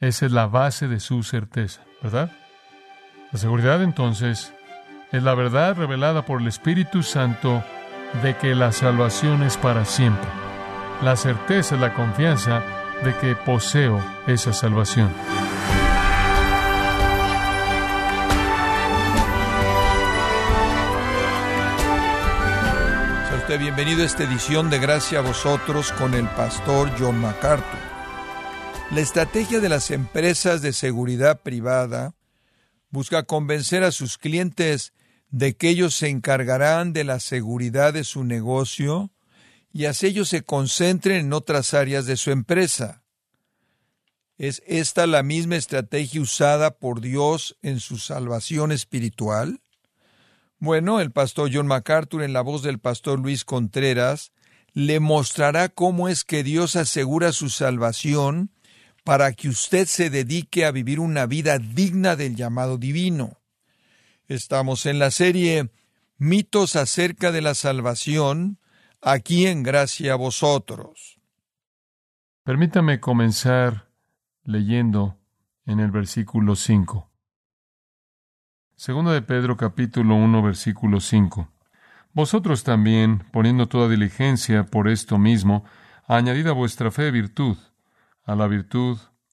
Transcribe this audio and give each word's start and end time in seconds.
Esa 0.00 0.24
es 0.24 0.32
la 0.32 0.46
base 0.46 0.88
de 0.88 0.98
su 0.98 1.22
certeza, 1.22 1.82
¿verdad? 2.02 2.32
La 3.32 3.38
seguridad 3.38 3.82
entonces 3.82 4.54
es 5.12 5.22
la 5.22 5.34
verdad 5.34 5.76
revelada 5.76 6.24
por 6.24 6.40
el 6.40 6.48
Espíritu 6.48 7.02
Santo 7.02 7.62
de 8.22 8.34
que 8.38 8.54
la 8.54 8.72
salvación 8.72 9.42
es 9.42 9.58
para 9.58 9.84
siempre. 9.84 10.26
La 11.02 11.16
certeza 11.16 11.74
es 11.74 11.80
la 11.82 11.92
confianza 11.92 12.62
de 13.04 13.14
que 13.18 13.36
poseo 13.36 14.02
esa 14.26 14.54
salvación. 14.54 15.10
Sea 23.28 23.36
usted 23.36 23.58
bienvenido 23.58 24.02
a 24.02 24.06
esta 24.06 24.24
edición 24.24 24.70
de 24.70 24.78
Gracia 24.78 25.18
a 25.18 25.22
vosotros 25.22 25.92
con 25.92 26.14
el 26.14 26.26
pastor 26.28 26.90
John 26.98 27.20
MacArthur. 27.20 27.89
La 28.92 29.00
estrategia 29.00 29.60
de 29.60 29.68
las 29.68 29.92
empresas 29.92 30.62
de 30.62 30.72
seguridad 30.72 31.42
privada 31.42 32.16
busca 32.90 33.22
convencer 33.22 33.84
a 33.84 33.92
sus 33.92 34.18
clientes 34.18 34.92
de 35.30 35.54
que 35.54 35.68
ellos 35.68 35.94
se 35.94 36.08
encargarán 36.08 36.92
de 36.92 37.04
la 37.04 37.20
seguridad 37.20 37.92
de 37.92 38.02
su 38.02 38.24
negocio 38.24 39.12
y 39.72 39.84
así 39.84 40.08
ellos 40.08 40.28
se 40.28 40.42
concentren 40.42 41.26
en 41.26 41.32
otras 41.32 41.72
áreas 41.72 42.04
de 42.06 42.16
su 42.16 42.32
empresa. 42.32 43.04
¿Es 44.38 44.60
esta 44.66 45.06
la 45.06 45.22
misma 45.22 45.54
estrategia 45.54 46.20
usada 46.20 46.72
por 46.72 47.00
Dios 47.00 47.56
en 47.62 47.78
su 47.78 47.96
salvación 47.96 48.72
espiritual? 48.72 49.60
Bueno, 50.58 51.00
el 51.00 51.12
pastor 51.12 51.48
John 51.52 51.68
MacArthur 51.68 52.24
en 52.24 52.32
la 52.32 52.40
voz 52.40 52.62
del 52.64 52.80
pastor 52.80 53.20
Luis 53.20 53.44
Contreras 53.44 54.32
le 54.72 54.98
mostrará 54.98 55.68
cómo 55.68 56.08
es 56.08 56.24
que 56.24 56.42
Dios 56.42 56.74
asegura 56.74 57.30
su 57.30 57.50
salvación 57.50 58.50
para 59.10 59.32
que 59.32 59.48
usted 59.48 59.88
se 59.88 60.08
dedique 60.08 60.64
a 60.64 60.70
vivir 60.70 61.00
una 61.00 61.26
vida 61.26 61.58
digna 61.58 62.14
del 62.14 62.36
llamado 62.36 62.78
divino. 62.78 63.40
Estamos 64.28 64.86
en 64.86 65.00
la 65.00 65.10
serie 65.10 65.72
Mitos 66.16 66.76
acerca 66.76 67.32
de 67.32 67.40
la 67.40 67.54
salvación, 67.54 68.60
aquí 69.02 69.48
en 69.48 69.64
Gracia 69.64 70.12
a 70.12 70.14
vosotros. 70.14 71.18
Permítame 72.44 73.00
comenzar 73.00 73.88
leyendo 74.44 75.18
en 75.66 75.80
el 75.80 75.90
versículo 75.90 76.54
5. 76.54 77.10
Segundo 78.76 79.10
de 79.10 79.22
Pedro 79.22 79.56
capítulo 79.56 80.14
1 80.14 80.40
versículo 80.40 81.00
5. 81.00 81.48
Vosotros 82.12 82.62
también, 82.62 83.24
poniendo 83.32 83.66
toda 83.66 83.88
diligencia 83.88 84.66
por 84.66 84.88
esto 84.88 85.18
mismo, 85.18 85.64
añadid 86.06 86.46
a 86.46 86.52
vuestra 86.52 86.92
fe 86.92 87.10
virtud, 87.10 87.58
a 88.30 88.36
la 88.36 88.46
virtud 88.46 88.98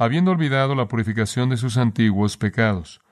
habiendo 0.00 0.30
olvidado 0.30 0.74
la 0.74 0.88
purificación 0.88 1.50
de 1.50 1.58
sus 1.58 1.76
antiguos 1.76 2.38
pecados. 2.38 3.02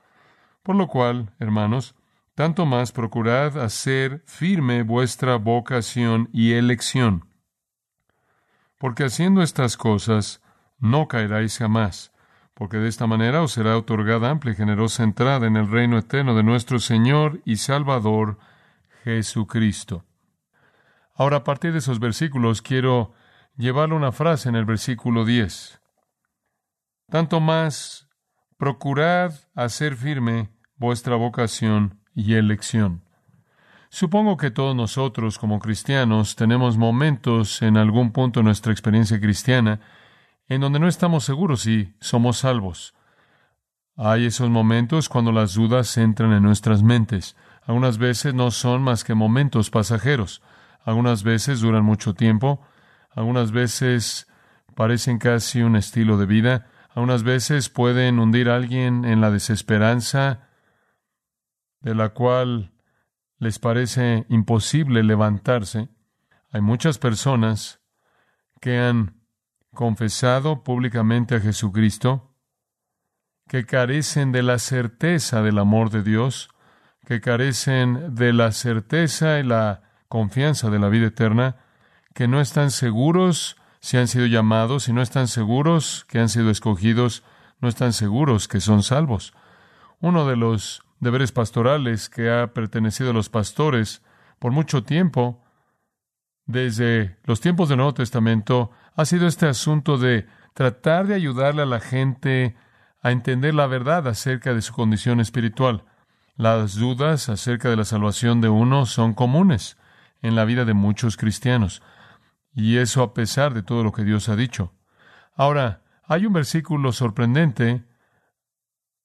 Por 0.63 0.75
lo 0.75 0.87
cual, 0.87 1.35
hermanos, 1.37 1.93
tanto 2.33 2.65
más 2.65 2.91
procurad 2.91 3.61
hacer 3.61 4.23
firme 4.25 4.81
vuestra 4.81 5.35
vocación 5.35 6.29
y 6.33 6.53
elección. 6.53 7.25
Porque 8.79 9.03
haciendo 9.03 9.43
estas 9.43 9.77
cosas, 9.77 10.41
no 10.79 11.07
caeráis 11.07 11.59
jamás, 11.59 12.11
porque 12.55 12.77
de 12.77 12.87
esta 12.87 13.05
manera 13.05 13.43
os 13.43 13.51
será 13.51 13.77
otorgada 13.77 14.31
amplia 14.31 14.53
y 14.53 14.55
generosa 14.55 15.03
entrada 15.03 15.45
en 15.45 15.57
el 15.57 15.69
reino 15.69 15.95
eterno 15.99 16.33
de 16.33 16.41
nuestro 16.41 16.79
Señor 16.79 17.39
y 17.45 17.57
Salvador 17.57 18.39
Jesucristo. 19.03 20.05
Ahora, 21.13 21.37
a 21.37 21.43
partir 21.43 21.71
de 21.71 21.79
esos 21.79 21.99
versículos, 21.99 22.63
quiero 22.63 23.13
llevarle 23.57 23.93
una 23.93 24.11
frase 24.11 24.49
en 24.49 24.55
el 24.55 24.65
versículo 24.65 25.23
10. 25.23 25.78
Tanto 27.09 27.39
más, 27.39 28.07
procurad 28.57 29.33
hacer 29.55 29.95
firme 29.95 30.49
vuestra 30.75 31.15
vocación 31.15 31.99
y 32.13 32.35
elección. 32.35 33.03
Supongo 33.89 34.37
que 34.37 34.51
todos 34.51 34.75
nosotros, 34.75 35.39
como 35.39 35.57
cristianos, 35.57 36.35
tenemos 36.35 36.77
momentos 36.77 37.63
en 37.63 37.77
algún 37.77 38.11
punto 38.11 38.41
de 38.41 38.43
nuestra 38.43 38.71
experiencia 38.71 39.19
cristiana 39.19 39.79
en 40.47 40.61
donde 40.61 40.79
no 40.79 40.87
estamos 40.87 41.23
seguros 41.23 41.61
si 41.61 41.95
somos 41.99 42.37
salvos. 42.37 42.93
Hay 43.95 44.25
esos 44.25 44.49
momentos 44.49 45.09
cuando 45.09 45.31
las 45.31 45.55
dudas 45.55 45.97
entran 45.97 46.31
en 46.33 46.43
nuestras 46.43 46.83
mentes. 46.83 47.35
Algunas 47.63 47.97
veces 47.97 48.35
no 48.35 48.51
son 48.51 48.83
más 48.83 49.03
que 49.03 49.15
momentos 49.15 49.71
pasajeros. 49.71 50.41
Algunas 50.83 51.23
veces 51.23 51.61
duran 51.61 51.83
mucho 51.83 52.13
tiempo. 52.13 52.61
Algunas 53.11 53.51
veces 53.51 54.27
parecen 54.75 55.17
casi 55.17 55.61
un 55.63 55.75
estilo 55.75 56.17
de 56.17 56.25
vida. 56.27 56.67
Algunas 56.89 57.23
veces 57.23 57.69
pueden 57.69 58.19
hundir 58.19 58.49
a 58.49 58.55
alguien 58.55 59.05
en 59.05 59.21
la 59.21 59.31
desesperanza 59.31 60.49
de 61.81 61.95
la 61.95 62.09
cual 62.09 62.73
les 63.37 63.59
parece 63.59 64.25
imposible 64.29 65.03
levantarse. 65.03 65.89
Hay 66.51 66.61
muchas 66.61 66.97
personas 66.97 67.79
que 68.59 68.79
han 68.79 69.21
confesado 69.73 70.63
públicamente 70.63 71.35
a 71.35 71.39
Jesucristo, 71.39 72.35
que 73.47 73.65
carecen 73.65 74.31
de 74.31 74.43
la 74.43 74.59
certeza 74.59 75.41
del 75.41 75.59
amor 75.59 75.89
de 75.89 76.03
Dios, 76.03 76.49
que 77.05 77.21
carecen 77.21 78.15
de 78.15 78.33
la 78.33 78.51
certeza 78.51 79.39
y 79.39 79.43
la 79.43 79.83
confianza 80.07 80.69
de 80.69 80.79
la 80.79 80.89
vida 80.89 81.07
eterna, 81.07 81.57
que 82.13 82.27
no 82.27 82.41
están 82.41 82.71
seguros 82.71 83.58
si 83.79 83.97
han 83.97 84.07
sido 84.07 84.25
llamados 84.25 84.87
y 84.87 84.93
no 84.93 85.01
están 85.01 85.27
seguros 85.27 86.05
que 86.07 86.19
han 86.19 86.29
sido 86.29 86.49
escogidos, 86.49 87.23
no 87.59 87.67
están 87.67 87.93
seguros 87.93 88.47
que 88.47 88.59
son 88.59 88.83
salvos. 88.83 89.33
Uno 89.99 90.27
de 90.27 90.35
los 90.35 90.83
deberes 90.99 91.31
pastorales 91.31 92.09
que 92.09 92.29
ha 92.29 92.53
pertenecido 92.53 93.11
a 93.11 93.13
los 93.13 93.29
pastores 93.29 94.01
por 94.37 94.51
mucho 94.51 94.83
tiempo, 94.83 95.43
desde 96.45 97.17
los 97.25 97.41
tiempos 97.41 97.69
del 97.69 97.77
Nuevo 97.77 97.93
Testamento, 97.93 98.71
ha 98.95 99.05
sido 99.05 99.27
este 99.27 99.47
asunto 99.47 99.97
de 99.97 100.27
tratar 100.53 101.07
de 101.07 101.15
ayudarle 101.15 101.61
a 101.61 101.65
la 101.67 101.79
gente 101.79 102.55
a 103.01 103.11
entender 103.11 103.53
la 103.53 103.67
verdad 103.67 104.07
acerca 104.07 104.53
de 104.53 104.61
su 104.61 104.73
condición 104.73 105.19
espiritual. 105.19 105.85
Las 106.35 106.75
dudas 106.75 107.29
acerca 107.29 107.69
de 107.69 107.75
la 107.75 107.85
salvación 107.85 108.41
de 108.41 108.49
uno 108.49 108.85
son 108.85 109.13
comunes 109.13 109.77
en 110.21 110.35
la 110.35 110.45
vida 110.45 110.65
de 110.65 110.73
muchos 110.73 111.17
cristianos, 111.17 111.81
y 112.53 112.77
eso 112.77 113.03
a 113.03 113.13
pesar 113.13 113.53
de 113.53 113.63
todo 113.63 113.83
lo 113.83 113.91
que 113.91 114.03
Dios 114.03 114.29
ha 114.29 114.35
dicho. 114.35 114.73
Ahora, 115.35 115.83
hay 116.03 116.25
un 116.25 116.33
versículo 116.33 116.91
sorprendente 116.91 117.85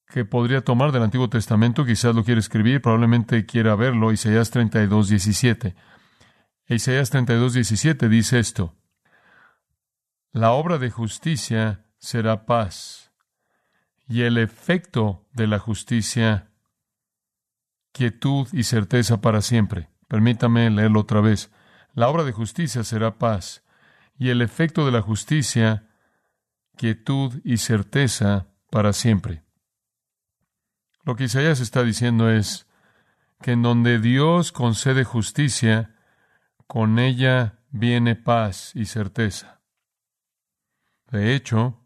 que 0.08 0.24
podría 0.24 0.62
tomar 0.62 0.92
del 0.92 1.02
Antiguo 1.02 1.28
Testamento, 1.28 1.84
quizás 1.84 2.14
lo 2.14 2.24
quiere 2.24 2.40
escribir, 2.40 2.80
probablemente 2.80 3.46
quiera 3.46 3.74
verlo, 3.74 4.12
Isaías 4.12 4.50
32, 4.50 5.08
17. 5.08 5.74
Isaías 6.68 7.10
32, 7.10 7.54
17 7.54 8.08
dice 8.08 8.38
esto, 8.38 8.74
la 10.32 10.52
obra 10.52 10.78
de 10.78 10.90
justicia 10.90 11.86
será 11.98 12.46
paz, 12.46 13.12
y 14.08 14.22
el 14.22 14.38
efecto 14.38 15.26
de 15.32 15.46
la 15.46 15.58
justicia, 15.58 16.50
quietud 17.92 18.48
y 18.52 18.64
certeza 18.64 19.20
para 19.20 19.40
siempre. 19.42 19.88
Permítame 20.08 20.68
leerlo 20.70 21.00
otra 21.00 21.20
vez. 21.20 21.50
La 21.94 22.08
obra 22.08 22.24
de 22.24 22.32
justicia 22.32 22.84
será 22.84 23.18
paz, 23.18 23.62
y 24.18 24.30
el 24.30 24.42
efecto 24.42 24.84
de 24.84 24.92
la 24.92 25.00
justicia, 25.00 25.88
quietud 26.76 27.40
y 27.44 27.58
certeza 27.58 28.48
para 28.70 28.92
siempre. 28.92 29.44
Lo 31.04 31.16
que 31.16 31.24
Isaías 31.24 31.60
está 31.60 31.82
diciendo 31.82 32.30
es 32.30 32.66
que 33.40 33.52
en 33.52 33.62
donde 33.62 34.00
Dios 34.00 34.52
concede 34.52 35.04
justicia, 35.04 35.94
con 36.66 36.98
ella 36.98 37.60
viene 37.70 38.16
paz 38.16 38.72
y 38.74 38.86
certeza. 38.86 39.60
De 41.10 41.34
hecho, 41.34 41.80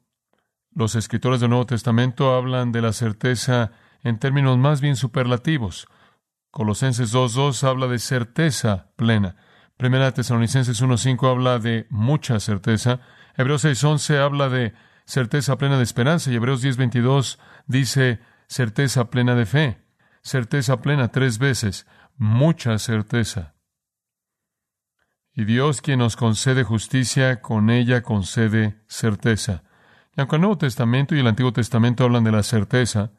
los 0.72 0.94
escritores 0.94 1.40
del 1.40 1.50
Nuevo 1.50 1.66
Testamento 1.66 2.34
hablan 2.34 2.72
de 2.72 2.80
la 2.80 2.92
certeza 2.92 3.72
en 4.02 4.18
términos 4.18 4.56
más 4.56 4.80
bien 4.80 4.96
superlativos. 4.96 5.88
Colosenses 6.50 7.12
2.2 7.12 7.64
habla 7.64 7.88
de 7.88 7.98
certeza 7.98 8.92
plena. 8.96 9.36
Primera 9.78 10.12
Tesalonicenses 10.12 10.82
1.5 10.82 11.30
habla 11.30 11.60
de 11.60 11.86
mucha 11.88 12.40
certeza. 12.40 12.98
Hebreos 13.36 13.64
6.11 13.64 14.18
habla 14.18 14.48
de 14.48 14.74
certeza 15.04 15.56
plena 15.56 15.76
de 15.76 15.84
esperanza. 15.84 16.32
Y 16.32 16.34
Hebreos 16.34 16.64
10:22 16.64 17.38
dice 17.68 18.18
certeza 18.48 19.08
plena 19.08 19.36
de 19.36 19.46
fe. 19.46 19.78
Certeza 20.20 20.80
plena 20.80 21.12
tres 21.12 21.38
veces. 21.38 21.86
Mucha 22.16 22.76
certeza. 22.78 23.54
Y 25.32 25.44
Dios 25.44 25.80
quien 25.80 26.00
nos 26.00 26.16
concede 26.16 26.64
justicia, 26.64 27.40
con 27.40 27.70
ella 27.70 28.02
concede 28.02 28.82
certeza. 28.88 29.62
Y 30.16 30.20
aunque 30.20 30.34
el 30.34 30.42
Nuevo 30.42 30.58
Testamento 30.58 31.14
y 31.14 31.20
el 31.20 31.28
Antiguo 31.28 31.52
Testamento 31.52 32.02
hablan 32.02 32.24
de 32.24 32.32
la 32.32 32.42
certeza, 32.42 33.12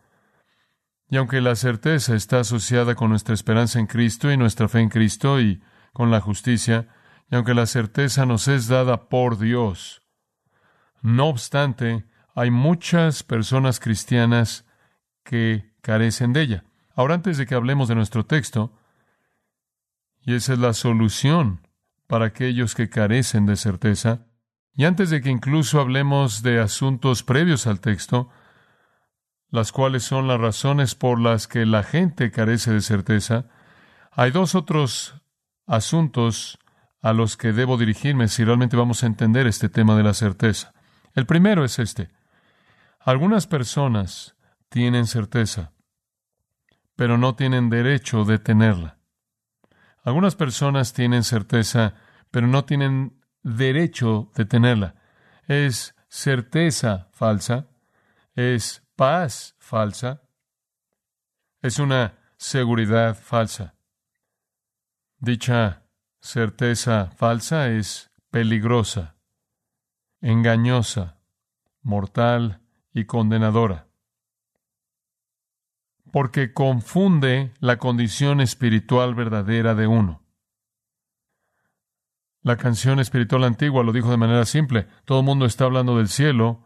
y 1.09 1.15
aunque 1.15 1.39
la 1.39 1.55
certeza 1.55 2.15
está 2.15 2.41
asociada 2.41 2.95
con 2.95 3.11
nuestra 3.11 3.33
esperanza 3.33 3.79
en 3.79 3.87
Cristo 3.87 4.29
y 4.29 4.35
nuestra 4.35 4.67
fe 4.67 4.81
en 4.81 4.89
Cristo 4.89 5.39
y 5.39 5.61
con 5.93 6.11
la 6.11 6.21
justicia, 6.21 6.87
y 7.31 7.35
aunque 7.35 7.53
la 7.53 7.65
certeza 7.65 8.25
nos 8.25 8.47
es 8.47 8.67
dada 8.67 9.09
por 9.09 9.37
Dios, 9.37 10.01
no 11.01 11.27
obstante, 11.27 12.05
hay 12.35 12.51
muchas 12.51 13.23
personas 13.23 13.79
cristianas 13.79 14.65
que 15.23 15.73
carecen 15.81 16.33
de 16.33 16.41
ella. 16.41 16.63
Ahora, 16.95 17.15
antes 17.15 17.37
de 17.37 17.45
que 17.45 17.55
hablemos 17.55 17.87
de 17.87 17.95
nuestro 17.95 18.25
texto, 18.25 18.73
y 20.21 20.33
esa 20.33 20.53
es 20.53 20.59
la 20.59 20.73
solución 20.73 21.67
para 22.07 22.25
aquellos 22.25 22.75
que 22.75 22.89
carecen 22.89 23.45
de 23.45 23.55
certeza, 23.55 24.25
y 24.73 24.85
antes 24.85 25.09
de 25.09 25.21
que 25.21 25.29
incluso 25.29 25.79
hablemos 25.79 26.41
de 26.41 26.59
asuntos 26.59 27.23
previos 27.23 27.67
al 27.67 27.79
texto, 27.79 28.29
las 29.49 29.71
cuales 29.71 30.03
son 30.03 30.27
las 30.27 30.39
razones 30.39 30.95
por 30.95 31.19
las 31.19 31.47
que 31.47 31.65
la 31.65 31.83
gente 31.83 32.31
carece 32.31 32.71
de 32.71 32.81
certeza, 32.81 33.45
hay 34.11 34.31
dos 34.31 34.55
otros 34.55 35.18
asuntos 35.69 36.57
a 37.01 37.13
los 37.13 37.37
que 37.37 37.53
debo 37.53 37.77
dirigirme 37.77 38.27
si 38.27 38.43
realmente 38.43 38.75
vamos 38.75 39.03
a 39.03 39.05
entender 39.05 39.47
este 39.47 39.69
tema 39.69 39.95
de 39.95 40.03
la 40.03 40.13
certeza. 40.13 40.73
El 41.13 41.25
primero 41.25 41.63
es 41.63 41.79
este. 41.79 42.09
Algunas 42.99 43.47
personas 43.47 44.35
tienen 44.67 45.05
certeza, 45.05 45.71
pero 46.95 47.17
no 47.17 47.35
tienen 47.35 47.69
derecho 47.69 48.25
de 48.25 48.39
tenerla. 48.39 48.97
Algunas 50.03 50.35
personas 50.35 50.93
tienen 50.93 51.23
certeza, 51.23 51.93
pero 52.31 52.47
no 52.47 52.65
tienen 52.65 53.21
derecho 53.43 54.31
de 54.35 54.45
tenerla. 54.45 54.95
Es 55.47 55.95
certeza 56.09 57.07
falsa, 57.11 57.67
es 58.35 58.83
paz 58.95 59.55
falsa, 59.59 60.23
es 61.61 61.79
una 61.79 62.15
seguridad 62.37 63.15
falsa. 63.15 63.75
Dicha 65.19 65.83
certeza 66.21 67.11
falsa 67.17 67.67
es 67.67 68.09
peligrosa, 68.31 69.17
engañosa, 70.21 71.19
mortal 71.81 72.61
y 72.93 73.03
condenadora, 73.03 73.87
porque 76.13 76.53
confunde 76.53 77.53
la 77.59 77.77
condición 77.77 78.39
espiritual 78.39 79.13
verdadera 79.13 79.75
de 79.75 79.87
uno. 79.87 80.23
La 82.41 82.55
canción 82.55 83.01
espiritual 83.01 83.43
antigua 83.43 83.83
lo 83.83 83.91
dijo 83.91 84.11
de 84.11 84.17
manera 84.17 84.45
simple. 84.45 84.87
Todo 85.03 85.19
el 85.19 85.25
mundo 85.25 85.45
está 85.45 85.65
hablando 85.65 85.97
del 85.97 86.07
cielo, 86.07 86.65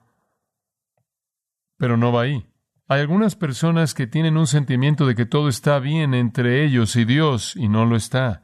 pero 1.78 1.98
no 1.98 2.12
va 2.12 2.22
ahí. 2.22 2.53
Hay 2.94 3.02
algunas 3.02 3.36
personas 3.36 3.96
que 3.96 4.06
tienen 4.06 4.38
un 4.38 4.46
sentimiento 4.46 5.08
de 5.08 5.16
que 5.16 5.26
todo 5.26 5.50
está 5.50 5.80
bien 5.80 6.14
entre 6.14 6.64
ellos 6.64 6.96
y 6.96 7.06
Dios 7.06 7.56
y 7.56 7.68
no 7.68 7.88
lo 7.88 7.96
está. 7.96 8.44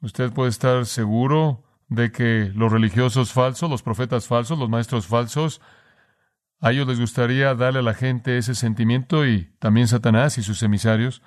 Usted 0.00 0.32
puede 0.32 0.48
estar 0.48 0.86
seguro 0.86 1.62
de 1.88 2.12
que 2.12 2.50
los 2.54 2.72
religiosos 2.72 3.34
falsos, 3.34 3.68
los 3.68 3.82
profetas 3.82 4.26
falsos, 4.26 4.58
los 4.58 4.70
maestros 4.70 5.06
falsos, 5.06 5.60
a 6.60 6.70
ellos 6.70 6.88
les 6.88 6.98
gustaría 6.98 7.54
darle 7.54 7.80
a 7.80 7.82
la 7.82 7.92
gente 7.92 8.38
ese 8.38 8.54
sentimiento 8.54 9.26
y 9.26 9.52
también 9.58 9.86
Satanás 9.86 10.38
y 10.38 10.42
sus 10.42 10.62
emisarios. 10.62 11.20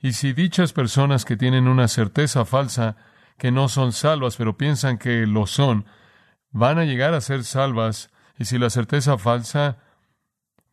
Y 0.00 0.12
si 0.14 0.32
dichas 0.32 0.72
personas 0.72 1.26
que 1.26 1.36
tienen 1.36 1.68
una 1.68 1.88
certeza 1.88 2.46
falsa, 2.46 2.96
que 3.36 3.52
no 3.52 3.68
son 3.68 3.92
salvas, 3.92 4.36
pero 4.36 4.56
piensan 4.56 4.96
que 4.96 5.26
lo 5.26 5.46
son, 5.46 5.84
van 6.50 6.78
a 6.78 6.86
llegar 6.86 7.12
a 7.12 7.20
ser 7.20 7.44
salvas, 7.44 8.10
y 8.38 8.44
si 8.44 8.58
la 8.58 8.70
certeza 8.70 9.18
falsa 9.18 9.78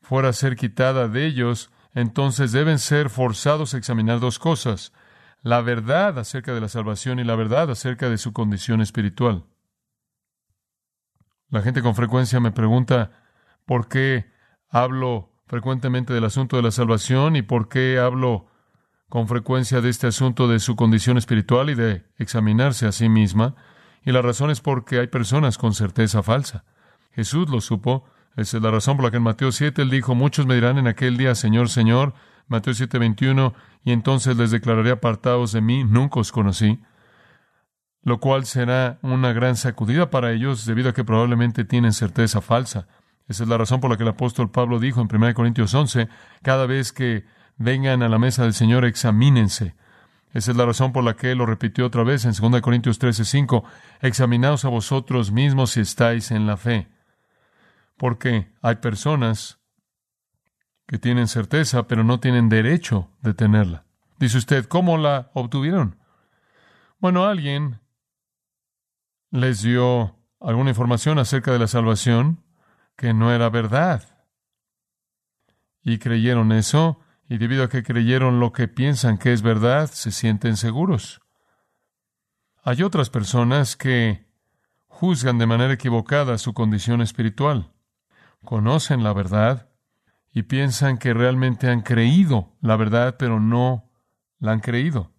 fuera 0.02 0.30
a 0.30 0.34
ser 0.34 0.56
quitada 0.56 1.08
de 1.08 1.26
ellos, 1.26 1.72
entonces 1.94 2.52
deben 2.52 2.80
ser 2.80 3.10
forzados 3.10 3.74
a 3.74 3.78
examinar 3.78 4.20
dos 4.20 4.40
cosas, 4.40 4.94
la 5.42 5.62
verdad 5.62 6.18
acerca 6.20 6.54
de 6.54 6.62
la 6.62 6.70
salvación 6.70 7.20
y 7.20 7.24
la 7.24 7.36
verdad 7.36 7.70
acerca 7.70 8.10
de 8.10 8.18
su 8.18 8.34
condición 8.34 8.82
espiritual. 8.82 9.46
La 11.50 11.62
gente 11.62 11.82
con 11.82 11.96
frecuencia 11.96 12.40
me 12.40 12.52
pregunta 12.52 13.12
por 13.66 13.88
qué 13.88 14.32
hablo 14.70 15.32
frecuentemente 15.46 16.14
del 16.14 16.24
asunto 16.26 16.56
de 16.56 16.64
la 16.64 16.72
salvación 16.72 17.36
y 17.36 17.44
por 17.44 17.70
qué 17.70 18.00
hablo 18.00 18.48
con 19.08 19.28
frecuencia 19.28 19.80
de 19.80 19.90
este 19.90 20.08
asunto 20.08 20.48
de 20.48 20.60
su 20.60 20.76
condición 20.76 21.20
espiritual 21.20 21.70
y 21.70 21.76
de 21.76 22.06
examinarse 22.18 22.88
a 22.88 22.92
sí 22.92 23.08
misma. 23.08 23.56
Y 24.04 24.12
la 24.12 24.24
razón 24.24 24.50
es 24.50 24.62
porque 24.62 25.00
hay 25.00 25.08
personas 25.08 25.60
con 25.60 25.76
certeza 25.76 26.24
falsa. 26.24 26.66
Jesús 27.14 27.50
lo 27.50 27.62
supo. 27.62 28.06
Esa 28.36 28.58
es 28.58 28.64
la 28.64 28.72
razón 28.72 28.98
por 28.98 29.06
la 29.06 29.12
que 29.12 29.18
en 29.18 29.24
Mateo 29.24 29.52
7 29.52 29.82
él 29.84 29.90
dijo, 29.90 30.16
muchos 30.16 30.46
me 30.46 30.56
dirán 30.56 30.78
en 30.78 30.88
aquel 30.88 31.18
día, 31.18 31.36
Señor, 31.36 31.70
Señor, 31.70 32.14
Mateo 32.48 32.74
7, 32.74 32.98
21, 32.98 33.54
y 33.84 33.92
entonces 33.92 34.36
les 34.38 34.52
declararé 34.52 34.92
apartados 34.92 35.52
de 35.52 35.62
mí, 35.62 35.84
nunca 35.84 36.20
os 36.20 36.32
conocí, 36.32 36.82
lo 38.02 38.20
cual 38.20 38.46
será 38.46 39.00
una 39.02 39.34
gran 39.34 39.56
sacudida 39.56 40.10
para 40.10 40.32
ellos 40.32 40.66
debido 40.66 40.90
a 40.90 40.94
que 40.94 41.04
probablemente 41.04 41.64
tienen 41.64 41.94
certeza 41.94 42.42
falsa. 42.42 42.88
Esa 43.28 43.44
es 43.44 43.50
la 43.50 43.58
razón 43.58 43.80
por 43.80 43.90
la 43.90 43.98
que 43.98 44.04
el 44.04 44.10
apóstol 44.10 44.52
Pablo 44.52 44.80
dijo 44.80 45.00
en 45.00 45.08
1 45.14 45.34
Corintios 45.36 45.74
11, 45.74 46.10
cada 46.42 46.66
vez 46.66 46.92
que 46.92 47.26
vengan 47.58 48.02
a 48.02 48.10
la 48.10 48.20
mesa 48.20 48.44
del 48.44 48.54
Señor, 48.54 48.84
examínense. 48.84 49.76
Esa 50.34 50.52
es 50.52 50.58
la 50.58 50.66
razón 50.66 50.92
por 50.92 51.04
la 51.04 51.16
que 51.16 51.32
él 51.32 51.38
lo 51.38 51.46
repitió 51.46 51.86
otra 51.86 52.04
vez 52.04 52.26
en 52.26 52.34
2 52.34 52.62
Corintios 52.62 52.98
13, 52.98 53.24
5, 53.24 53.64
examinaos 54.02 54.66
a 54.66 54.70
vosotros 54.70 55.32
mismos 55.32 55.72
si 55.72 55.82
estáis 55.82 56.32
en 56.32 56.48
la 56.48 56.58
fe 56.58 56.93
porque 57.98 58.54
hay 58.62 58.76
personas 58.76 59.60
que 60.88 60.98
tienen 60.98 61.28
certeza, 61.28 61.88
pero 61.88 62.04
no 62.04 62.20
tienen 62.20 62.50
derecho 62.50 63.10
de 63.22 63.34
tenerla. 63.34 63.86
Dice 64.20 64.38
usted, 64.38 64.66
¿cómo 64.66 64.98
la 64.98 65.32
obtuvieron? 65.34 65.98
Bueno, 67.00 67.26
alguien 67.26 67.82
les 69.32 69.62
dio 69.62 70.20
alguna 70.40 70.70
información 70.70 71.20
acerca 71.20 71.52
de 71.52 71.60
la 71.60 71.68
salvación 71.68 72.44
que 72.96 73.14
no 73.14 73.34
era 73.34 73.50
verdad. 73.50 74.28
Y 75.82 75.98
creyeron 75.98 76.52
eso, 76.52 77.00
y 77.28 77.38
debido 77.38 77.64
a 77.64 77.70
que 77.70 77.84
creyeron 77.84 78.40
lo 78.40 78.54
que 78.54 78.68
piensan 78.68 79.18
que 79.18 79.34
es 79.34 79.42
verdad, 79.42 79.90
se 79.90 80.12
sienten 80.12 80.56
seguros. 80.56 81.22
Hay 82.64 82.84
otras 82.84 83.10
personas 83.10 83.76
que 83.76 84.26
juzgan 84.88 85.38
de 85.38 85.48
manera 85.48 85.74
equivocada 85.74 86.38
su 86.38 86.54
condición 86.54 87.02
espiritual 87.02 87.73
conocen 88.44 89.04
la 89.04 89.14
verdad 89.14 89.70
y 90.32 90.44
piensan 90.44 90.98
que 90.98 91.14
realmente 91.14 91.70
han 91.70 91.82
creído 91.82 92.54
la 92.62 92.76
verdad, 92.76 93.16
pero 93.18 93.40
no 93.40 93.90
la 94.40 94.52
han 94.52 94.60
creído. 94.60 95.12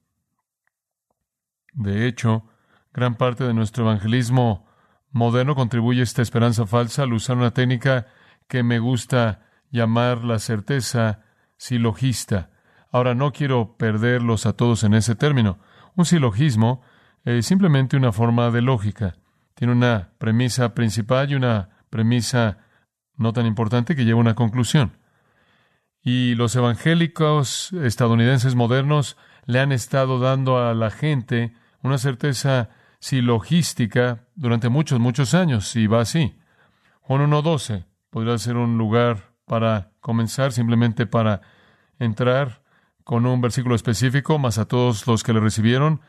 De 1.73 2.07
hecho, 2.07 2.47
gran 2.93 3.16
parte 3.16 3.45
de 3.45 3.54
nuestro 3.54 3.85
evangelismo 3.85 4.66
moderno 5.11 5.54
contribuye 5.54 6.00
a 6.00 6.04
esta 6.04 6.23
esperanza 6.23 6.66
falsa 6.66 7.02
al 7.02 7.12
usar 7.12 7.37
una 7.37 7.52
técnica 7.52 8.07
que 8.49 8.62
me 8.62 8.78
gusta 8.78 9.47
llamar 9.71 10.25
la 10.25 10.38
certeza 10.38 11.23
silogista. 11.57 12.50
Ahora 12.90 13.14
no 13.14 13.33
quiero 13.33 13.76
perderlos 13.76 14.47
a 14.47 14.52
todos 14.52 14.85
en 14.85 14.95
ese 14.95 15.14
término. 15.14 15.59
Un 15.97 16.04
silogismo 16.04 16.83
es 17.25 17.47
simplemente 17.47 17.97
una 17.97 18.12
forma 18.12 18.50
de 18.50 18.62
lógica. 18.62 19.16
Tiene 19.54 19.73
una 19.73 20.11
premisa 20.19 20.75
principal 20.75 21.31
y 21.31 21.35
una 21.37 21.71
premisa 21.90 22.59
no 23.16 23.33
tan 23.33 23.47
importante 23.47 23.97
que 23.97 24.04
lleva 24.04 24.21
una 24.21 24.35
conclusión. 24.35 24.99
Y 26.02 26.35
los 26.35 26.54
evangélicos 26.56 27.73
estadounidenses 27.73 28.54
modernos 28.54 29.16
le 29.47 29.61
han 29.61 29.73
estado 29.73 30.18
dando 30.18 30.59
a 30.59 30.75
la 30.75 30.90
gente 30.90 31.54
una 31.83 31.99
certeza 31.99 32.71
silogística 32.99 34.26
durante 34.35 34.68
muchos, 34.68 35.00
muchos 35.00 35.35
años, 35.35 35.76
y 35.76 35.87
va 35.87 36.00
así. 36.00 36.38
Juan 37.00 37.30
1.12 37.30 37.85
podría 38.11 38.38
ser 38.38 38.56
un 38.56 38.78
lugar 38.78 39.35
para 39.47 39.92
comenzar, 40.00 40.52
simplemente 40.52 41.06
para 41.06 41.42
entrar 41.99 42.62
con 43.04 43.26
un 43.26 43.40
versículo 43.40 43.75
específico, 43.75 44.38
más 44.38 44.59
a 44.59 44.64
todos 44.64 45.06
los 45.06 45.23
que 45.23 45.33
le 45.33 45.40
recibieron, 45.40 46.00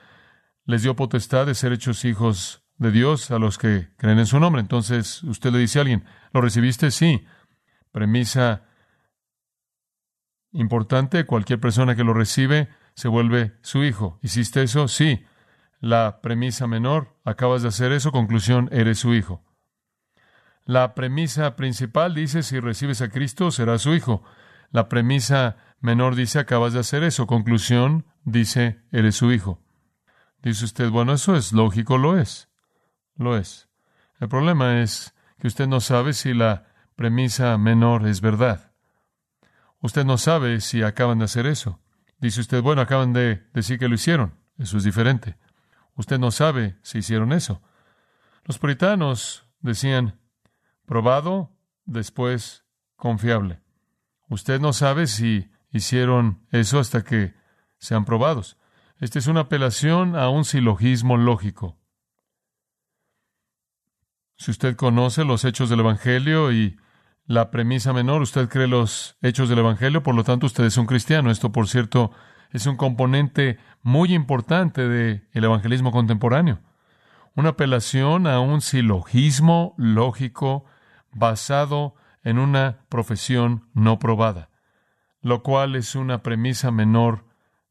les 0.65 0.83
dio 0.83 0.95
potestad 0.95 1.45
de 1.45 1.55
ser 1.55 1.73
hechos 1.73 2.05
hijos 2.05 2.64
de 2.77 2.91
Dios 2.91 3.31
a 3.31 3.39
los 3.39 3.57
que 3.57 3.89
creen 3.97 4.19
en 4.19 4.25
su 4.25 4.39
nombre. 4.39 4.61
Entonces, 4.61 5.23
usted 5.23 5.51
le 5.51 5.59
dice 5.59 5.79
a 5.79 5.81
alguien, 5.81 6.05
¿lo 6.33 6.41
recibiste? 6.41 6.91
Sí. 6.91 7.25
Premisa 7.91 8.63
importante, 10.51 11.25
cualquier 11.25 11.59
persona 11.59 11.95
que 11.95 12.03
lo 12.03 12.13
recibe 12.13 12.69
se 12.93 13.07
vuelve 13.07 13.53
su 13.61 13.83
hijo. 13.83 14.19
¿Hiciste 14.21 14.63
eso? 14.63 14.87
Sí. 14.87 15.23
La 15.79 16.21
premisa 16.21 16.67
menor, 16.67 17.15
acabas 17.23 17.61
de 17.61 17.67
hacer 17.67 17.91
eso, 17.91 18.11
conclusión, 18.11 18.69
eres 18.71 18.99
su 18.99 19.13
hijo. 19.13 19.43
La 20.63 20.95
premisa 20.95 21.55
principal 21.55 22.15
dice, 22.15 22.41
si 22.41 22.59
recibes 22.59 23.01
a 23.01 23.09
Cristo, 23.09 23.51
serás 23.51 23.83
su 23.83 23.93
hijo. 23.93 24.23
La 24.71 24.89
premisa 24.89 25.57
menor 25.79 26.15
dice, 26.15 26.39
acabas 26.39 26.73
de 26.73 26.79
hacer 26.79 27.03
eso. 27.03 27.27
Conclusión, 27.27 28.05
dice, 28.23 28.81
eres 28.91 29.15
su 29.15 29.31
hijo. 29.31 29.61
Dice 30.41 30.65
usted, 30.65 30.89
bueno, 30.89 31.13
eso 31.13 31.35
es 31.35 31.53
lógico, 31.53 31.97
lo 31.97 32.17
es. 32.17 32.49
Lo 33.15 33.37
es. 33.37 33.69
El 34.19 34.29
problema 34.29 34.81
es 34.81 35.13
que 35.39 35.47
usted 35.47 35.67
no 35.67 35.79
sabe 35.81 36.13
si 36.13 36.33
la 36.33 36.65
premisa 36.95 37.57
menor 37.57 38.07
es 38.07 38.21
verdad. 38.21 38.71
Usted 39.81 40.05
no 40.05 40.17
sabe 40.17 40.61
si 40.61 40.83
acaban 40.83 41.19
de 41.19 41.25
hacer 41.25 41.45
eso. 41.45 41.79
Dice 42.19 42.41
usted, 42.41 42.61
bueno, 42.61 42.81
acaban 42.81 43.13
de 43.13 43.43
decir 43.53 43.77
que 43.77 43.87
lo 43.87 43.95
hicieron. 43.95 44.35
Eso 44.57 44.77
es 44.77 44.83
diferente. 44.83 45.37
Usted 45.95 46.17
no 46.17 46.31
sabe 46.31 46.77
si 46.81 46.99
hicieron 46.99 47.33
eso. 47.33 47.61
Los 48.45 48.57
puritanos 48.57 49.45
decían, 49.59 50.19
probado, 50.85 51.51
después 51.85 52.65
confiable. 52.95 53.59
Usted 54.29 54.59
no 54.59 54.73
sabe 54.73 55.07
si 55.07 55.51
hicieron 55.71 56.45
eso 56.51 56.79
hasta 56.79 57.03
que 57.03 57.33
sean 57.77 58.05
probados. 58.05 58.57
Esta 58.99 59.19
es 59.19 59.27
una 59.27 59.41
apelación 59.41 60.15
a 60.15 60.29
un 60.29 60.45
silogismo 60.45 61.17
lógico. 61.17 61.77
Si 64.37 64.51
usted 64.51 64.75
conoce 64.75 65.23
los 65.23 65.45
hechos 65.45 65.69
del 65.69 65.79
Evangelio 65.79 66.51
y 66.51 66.77
la 67.25 67.51
premisa 67.51 67.93
menor, 67.93 68.21
usted 68.21 68.49
cree 68.49 68.67
los 68.67 69.17
hechos 69.21 69.49
del 69.49 69.59
Evangelio, 69.59 70.03
por 70.03 70.13
lo 70.13 70.23
tanto 70.23 70.45
usted 70.45 70.65
es 70.65 70.77
un 70.77 70.85
cristiano. 70.85 71.31
Esto, 71.31 71.51
por 71.51 71.67
cierto, 71.67 72.11
es 72.51 72.65
un 72.67 72.77
componente 72.77 73.57
muy 73.81 74.13
importante 74.13 74.87
del 74.87 75.21
evangelismo 75.33 75.91
contemporáneo. 75.91 76.59
Una 77.35 77.49
apelación 77.49 78.27
a 78.27 78.39
un 78.39 78.61
silogismo 78.61 79.73
lógico 79.77 80.65
basado 81.11 81.95
en 82.23 82.39
una 82.39 82.85
profesión 82.89 83.69
no 83.73 83.99
probada, 83.99 84.49
lo 85.21 85.43
cual 85.43 85.75
es 85.75 85.95
una 85.95 86.23
premisa 86.23 86.71
menor 86.71 87.25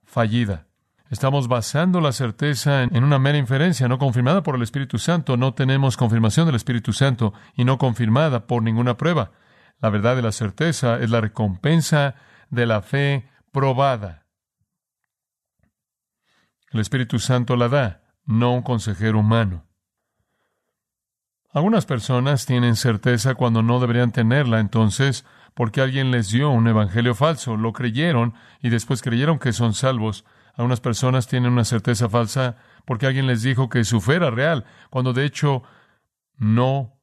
fallida. 0.04 0.66
Estamos 1.10 1.48
basando 1.48 2.00
la 2.00 2.12
certeza 2.12 2.82
en 2.82 3.04
una 3.04 3.18
mera 3.18 3.36
inferencia 3.36 3.88
no 3.88 3.98
confirmada 3.98 4.42
por 4.42 4.56
el 4.56 4.62
Espíritu 4.62 4.98
Santo. 4.98 5.36
No 5.36 5.52
tenemos 5.52 5.96
confirmación 5.96 6.46
del 6.46 6.56
Espíritu 6.56 6.92
Santo 6.92 7.34
y 7.54 7.64
no 7.64 7.78
confirmada 7.78 8.46
por 8.46 8.62
ninguna 8.62 8.96
prueba. 8.96 9.32
La 9.80 9.90
verdad 9.90 10.16
de 10.16 10.22
la 10.22 10.32
certeza 10.32 10.98
es 10.98 11.10
la 11.10 11.20
recompensa 11.20 12.14
de 12.48 12.66
la 12.66 12.80
fe 12.80 13.28
probada. 13.52 14.26
El 16.70 16.80
Espíritu 16.80 17.18
Santo 17.18 17.54
la 17.54 17.68
da, 17.68 18.02
no 18.24 18.52
un 18.52 18.62
consejero 18.62 19.20
humano. 19.20 19.64
Algunas 21.52 21.86
personas 21.86 22.46
tienen 22.46 22.74
certeza 22.74 23.36
cuando 23.36 23.62
no 23.62 23.78
deberían 23.78 24.10
tenerla, 24.10 24.58
entonces, 24.58 25.24
porque 25.54 25.80
alguien 25.80 26.10
les 26.10 26.30
dio 26.30 26.50
un 26.50 26.66
evangelio 26.66 27.14
falso, 27.14 27.56
lo 27.56 27.72
creyeron 27.72 28.34
y 28.60 28.70
después 28.70 29.02
creyeron 29.02 29.38
que 29.38 29.52
son 29.52 29.72
salvos. 29.72 30.24
Algunas 30.56 30.80
personas 30.80 31.26
tienen 31.26 31.52
una 31.52 31.64
certeza 31.64 32.08
falsa 32.08 32.56
porque 32.84 33.06
alguien 33.06 33.26
les 33.26 33.42
dijo 33.42 33.68
que 33.68 33.84
su 33.84 34.00
fe 34.00 34.16
era 34.16 34.30
real, 34.30 34.64
cuando 34.90 35.12
de 35.12 35.24
hecho 35.24 35.62
no 36.36 36.94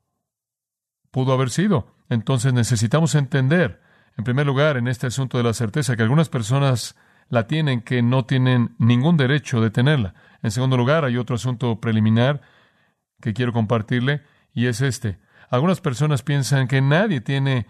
pudo 1.12 1.34
haber 1.34 1.50
sido. 1.50 1.96
Entonces 2.10 2.53
necesitamos 2.53 3.15
entender, 3.15 3.81
en 4.17 4.24
primer 4.24 4.46
lugar, 4.46 4.77
en 4.77 4.88
este 4.88 5.08
asunto 5.08 5.38
de 5.38 5.43
la 5.43 5.53
certeza, 5.53 5.96
que 5.96 6.03
algunas 6.03 6.29
personas 6.29 6.96
la 7.29 7.48
tienen 7.48 7.81
que 7.81 8.01
no 8.01 8.25
tienen 8.25 8.75
ningún 8.77 9.17
derecho 9.17 9.62
de 9.62 9.70
tenerla. 9.72 10.13
En 10.43 10.51
segundo 10.51 10.77
lugar, 10.77 11.05
hay 11.05 11.17
otro 11.17 11.36
asunto 11.36 11.79
preliminar 11.79 12.41
que 13.22 13.34
quiero 13.34 13.53
compartirle, 13.53 14.24
y 14.53 14.67
es 14.67 14.81
este. 14.81 15.20
Algunas 15.50 15.81
personas 15.81 16.24
piensan 16.24 16.67
que 16.67 16.81
nadie 16.81 17.22
tiene 17.22 17.67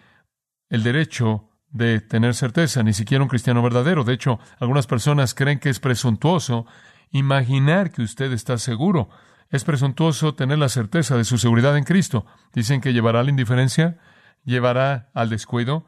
el 0.69 0.83
derecho 0.83 1.50
de 1.71 2.01
tener 2.01 2.35
certeza, 2.35 2.83
ni 2.83 2.93
siquiera 2.93 3.23
un 3.23 3.29
cristiano 3.29 3.63
verdadero. 3.63 4.03
De 4.03 4.13
hecho, 4.13 4.39
algunas 4.59 4.87
personas 4.87 5.33
creen 5.33 5.59
que 5.59 5.69
es 5.69 5.79
presuntuoso 5.79 6.65
imaginar 7.11 7.91
que 7.91 8.01
usted 8.01 8.31
está 8.31 8.57
seguro. 8.57 9.09
Es 9.49 9.63
presuntuoso 9.63 10.33
tener 10.35 10.59
la 10.59 10.69
certeza 10.69 11.17
de 11.17 11.25
su 11.25 11.37
seguridad 11.37 11.77
en 11.77 11.83
Cristo. 11.83 12.25
Dicen 12.53 12.81
que 12.81 12.93
llevará 12.93 13.19
a 13.19 13.23
la 13.23 13.29
indiferencia, 13.29 13.99
llevará 14.43 15.09
al 15.13 15.29
descuido, 15.29 15.85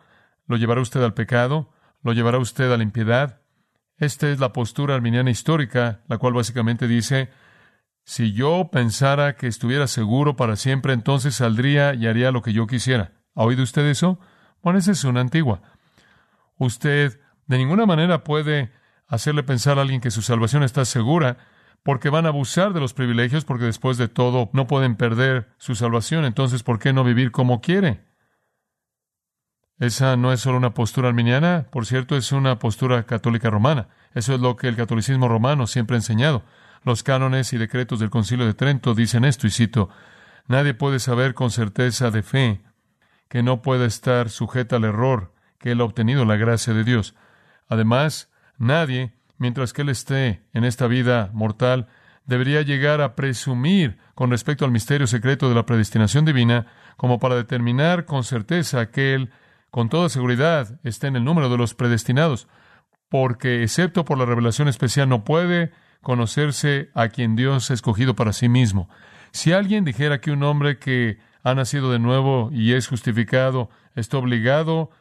lo 0.47 0.57
llevará 0.57 0.81
usted 0.81 1.01
al 1.01 1.13
pecado, 1.13 1.71
lo 2.01 2.13
llevará 2.13 2.39
usted 2.39 2.71
a 2.71 2.77
la 2.77 2.83
impiedad. 2.83 3.41
Esta 3.97 4.29
es 4.29 4.39
la 4.39 4.51
postura 4.51 4.95
arminiana 4.95 5.31
histórica, 5.31 6.01
la 6.07 6.17
cual 6.17 6.33
básicamente 6.33 6.87
dice, 6.87 7.29
si 8.03 8.33
yo 8.33 8.69
pensara 8.71 9.35
que 9.35 9.47
estuviera 9.47 9.87
seguro 9.87 10.35
para 10.35 10.57
siempre, 10.57 10.93
entonces 10.93 11.35
saldría 11.35 11.93
y 11.93 12.07
haría 12.07 12.31
lo 12.31 12.41
que 12.41 12.51
yo 12.51 12.67
quisiera. 12.67 13.13
¿Ha 13.33 13.43
oído 13.43 13.63
usted 13.63 13.85
eso? 13.85 14.19
Bueno, 14.61 14.79
esa 14.79 14.91
es 14.91 15.03
una 15.05 15.21
antigua. 15.21 15.61
Usted 16.63 17.20
de 17.48 17.58
ninguna 17.58 17.86
manera 17.86 18.24
puede 18.24 18.72
hacerle 19.08 19.43
pensar 19.43 19.77
a 19.77 19.82
alguien 19.82 20.01
que 20.01 20.12
su 20.12 20.22
salvación 20.22 20.63
está 20.63 20.86
segura, 20.86 21.38
porque 21.84 22.10
van 22.10 22.25
a 22.25 22.29
abusar 22.29 22.74
de 22.74 22.79
los 22.79 22.93
privilegios, 22.93 23.43
porque 23.43 23.65
después 23.65 23.98
de 23.98 24.08
todo 24.08 24.50
no 24.53 24.65
pueden 24.67 24.96
perder 24.96 25.50
su 25.58 25.75
salvación. 25.75 26.24
Entonces, 26.24 26.63
¿por 26.63 26.79
qué 26.79 26.93
no 26.93 27.03
vivir 27.03 27.32
como 27.32 27.60
quiere? 27.60 28.05
Esa 29.79 30.15
no 30.15 30.32
es 30.32 30.39
solo 30.39 30.58
una 30.58 30.74
postura 30.74 31.10
arminiana, 31.10 31.67
por 31.70 31.86
cierto, 31.86 32.15
es 32.15 32.32
una 32.32 32.60
postura 32.60 33.03
católica 33.03 33.50
romana. 33.50 33.89
Eso 34.13 34.34
es 34.34 34.39
lo 34.39 34.55
que 34.55 34.70
el 34.70 34.77
catolicismo 34.77 35.27
romano 35.27 35.67
siempre 35.67 35.96
ha 35.96 36.00
enseñado. 36.00 36.43
Los 36.86 37.03
cánones 37.03 37.51
y 37.51 37.58
decretos 37.58 38.00
del 38.00 38.10
Concilio 38.10 38.46
de 38.46 38.53
Trento 38.53 38.96
dicen 38.96 39.25
esto, 39.25 39.48
y 39.48 39.50
cito, 39.50 39.89
Nadie 40.48 40.74
puede 40.74 41.00
saber 41.00 41.34
con 41.34 41.51
certeza 41.51 42.12
de 42.12 42.24
fe 42.24 42.62
que 43.29 43.43
no 43.43 43.62
pueda 43.62 43.86
estar 43.86 44.29
sujeta 44.29 44.77
al 44.77 44.86
error 44.86 45.34
que 45.63 45.72
él 45.72 45.79
ha 45.79 45.86
obtenido 45.86 46.25
la 46.25 46.36
gracia 46.36 46.74
de 46.74 46.84
Dios. 46.84 47.15
Además, 47.70 48.29
nadie, 48.58 49.13
mientras 49.38 49.72
que 49.72 49.84
él 49.84 49.88
esté 49.88 50.43
en 50.51 50.65
esta 50.65 50.88
vida 50.88 51.29
mortal, 51.32 51.88
debería 52.25 52.63
llegar 52.63 53.00
a 53.00 53.15
presumir 53.15 53.98
con 54.13 54.29
respecto 54.29 54.65
al 54.65 54.72
misterio 54.72 55.08
secreto 55.08 55.48
de 55.48 55.55
la 55.55 55.65
predestinación 55.65 56.25
divina 56.25 56.67
como 56.98 57.17
para 57.17 57.36
determinar 57.36 58.03
con 58.03 58.25
certeza 58.25 58.91
que 58.91 59.13
él 59.13 59.32
con 59.72 59.88
toda 59.88 60.10
seguridad 60.10 60.82
está 60.84 61.08
en 61.08 61.15
el 61.15 61.24
número 61.24 61.48
de 61.48 61.58
los 61.58 61.74
predestinados, 61.74 62.50
porque 63.08 63.63
excepto 63.63 64.03
por 64.03 64.17
la 64.17 64.25
revelación 64.25 64.67
especial 64.67 65.08
no 65.08 65.24
puede 65.24 65.72
conocerse 66.01 66.89
a 66.93 67.08
quien 67.08 67.38
Dios 67.38 67.72
ha 67.72 67.74
escogido 67.74 68.15
para 68.15 68.34
sí 68.34 68.50
mismo. 68.50 68.89
Si 69.32 69.53
alguien 69.53 69.86
dijera 69.86 70.20
que 70.20 70.32
un 70.32 70.43
hombre 70.43 70.77
que 70.77 71.20
ha 71.41 71.55
nacido 71.55 71.89
de 71.89 72.00
nuevo 72.00 72.50
y 72.51 72.74
es 72.74 72.88
justificado 72.88 73.70
está 73.96 74.17
obligado 74.17 74.91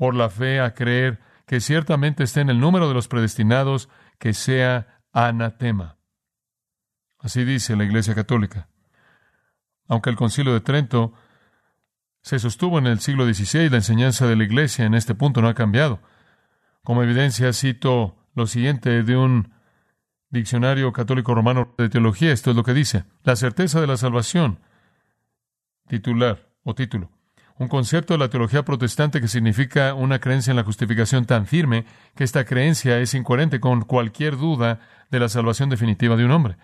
por 0.00 0.14
la 0.14 0.30
fe 0.30 0.60
a 0.60 0.72
creer 0.72 1.20
que 1.44 1.60
ciertamente 1.60 2.24
está 2.24 2.40
en 2.40 2.48
el 2.48 2.58
número 2.58 2.88
de 2.88 2.94
los 2.94 3.06
predestinados, 3.06 3.90
que 4.18 4.32
sea 4.32 5.02
anatema. 5.12 5.98
Así 7.18 7.44
dice 7.44 7.76
la 7.76 7.84
Iglesia 7.84 8.14
Católica. 8.14 8.66
Aunque 9.88 10.08
el 10.08 10.16
Concilio 10.16 10.54
de 10.54 10.62
Trento 10.62 11.12
se 12.22 12.38
sostuvo 12.38 12.78
en 12.78 12.86
el 12.86 13.00
siglo 13.00 13.26
XVI, 13.26 13.68
la 13.68 13.76
enseñanza 13.76 14.26
de 14.26 14.36
la 14.36 14.44
Iglesia 14.44 14.86
en 14.86 14.94
este 14.94 15.14
punto 15.14 15.42
no 15.42 15.48
ha 15.48 15.54
cambiado. 15.54 16.00
Como 16.82 17.02
evidencia 17.02 17.52
cito 17.52 18.16
lo 18.34 18.46
siguiente 18.46 19.02
de 19.02 19.18
un 19.18 19.52
diccionario 20.30 20.94
católico 20.94 21.34
romano 21.34 21.74
de 21.76 21.90
teología. 21.90 22.32
Esto 22.32 22.48
es 22.48 22.56
lo 22.56 22.64
que 22.64 22.72
dice. 22.72 23.04
La 23.22 23.36
certeza 23.36 23.82
de 23.82 23.86
la 23.86 23.98
salvación. 23.98 24.60
Titular 25.88 26.48
o 26.62 26.74
título. 26.74 27.10
Un 27.60 27.68
concepto 27.68 28.14
de 28.14 28.18
la 28.18 28.30
teología 28.30 28.64
protestante 28.64 29.20
que 29.20 29.28
significa 29.28 29.92
una 29.92 30.18
creencia 30.18 30.50
en 30.50 30.56
la 30.56 30.64
justificación 30.64 31.26
tan 31.26 31.46
firme 31.46 31.84
que 32.14 32.24
esta 32.24 32.46
creencia 32.46 32.98
es 33.00 33.12
incoherente 33.12 33.60
con 33.60 33.82
cualquier 33.82 34.38
duda 34.38 34.80
de 35.10 35.20
la 35.20 35.28
salvación 35.28 35.68
definitiva 35.68 36.16
de 36.16 36.24
un 36.24 36.30
hombre. 36.30 36.56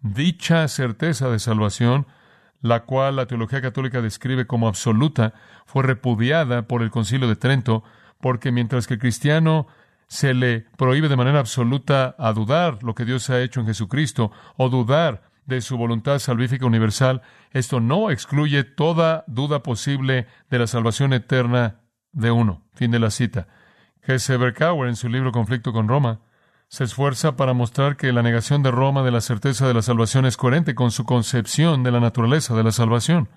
Dicha 0.00 0.66
certeza 0.66 1.28
de 1.28 1.38
salvación 1.38 2.08
la 2.62 2.80
cual 2.80 3.14
la 3.14 3.26
teología 3.26 3.62
católica 3.62 4.02
describe 4.02 4.44
como 4.48 4.66
absoluta, 4.66 5.34
fue 5.66 5.84
repudiada 5.84 6.62
por 6.62 6.82
el 6.82 6.90
Concilio 6.90 7.28
de 7.28 7.36
Trento, 7.36 7.84
porque 8.20 8.50
mientras 8.50 8.88
que 8.88 8.94
el 8.94 9.00
cristiano 9.00 9.68
se 10.08 10.34
le 10.34 10.66
prohíbe 10.76 11.08
de 11.08 11.16
manera 11.16 11.38
absoluta 11.38 12.16
a 12.18 12.32
dudar 12.32 12.82
lo 12.82 12.96
que 12.96 13.04
Dios 13.04 13.30
ha 13.30 13.40
hecho 13.40 13.60
en 13.60 13.66
Jesucristo 13.66 14.32
o 14.56 14.68
dudar 14.68 15.30
de 15.46 15.60
su 15.60 15.76
voluntad 15.76 16.18
salvífica 16.18 16.66
universal, 16.66 17.22
esto 17.50 17.80
no 17.80 18.10
excluye 18.10 18.64
toda 18.64 19.24
duda 19.26 19.62
posible 19.62 20.26
de 20.50 20.58
la 20.58 20.66
salvación 20.66 21.12
eterna 21.12 21.80
de 22.12 22.30
uno. 22.30 22.62
Fin 22.74 22.90
de 22.90 22.98
la 22.98 23.10
cita. 23.10 23.46
Jesse 24.02 24.38
Berkauer, 24.38 24.88
en 24.88 24.96
su 24.96 25.08
libro 25.08 25.32
Conflicto 25.32 25.72
con 25.72 25.88
Roma, 25.88 26.20
se 26.68 26.84
esfuerza 26.84 27.36
para 27.36 27.52
mostrar 27.52 27.96
que 27.96 28.12
la 28.12 28.22
negación 28.22 28.62
de 28.62 28.70
Roma 28.70 29.02
de 29.02 29.10
la 29.10 29.20
certeza 29.20 29.68
de 29.68 29.74
la 29.74 29.82
salvación 29.82 30.26
es 30.26 30.36
coherente 30.36 30.74
con 30.74 30.90
su 30.90 31.04
concepción 31.04 31.82
de 31.82 31.92
la 31.92 32.00
naturaleza 32.00 32.54
de 32.54 32.64
la 32.64 32.72
salvación. 32.72 33.28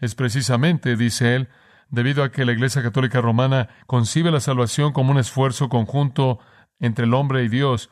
Es 0.00 0.14
precisamente, 0.14 0.96
dice 0.96 1.34
él, 1.34 1.48
debido 1.90 2.22
a 2.22 2.30
que 2.30 2.44
la 2.44 2.52
Iglesia 2.52 2.82
Católica 2.82 3.20
Romana 3.20 3.68
concibe 3.86 4.30
la 4.30 4.40
salvación 4.40 4.92
como 4.92 5.10
un 5.10 5.18
esfuerzo 5.18 5.68
conjunto 5.68 6.38
entre 6.78 7.06
el 7.06 7.14
hombre 7.14 7.42
y 7.44 7.48
Dios 7.48 7.90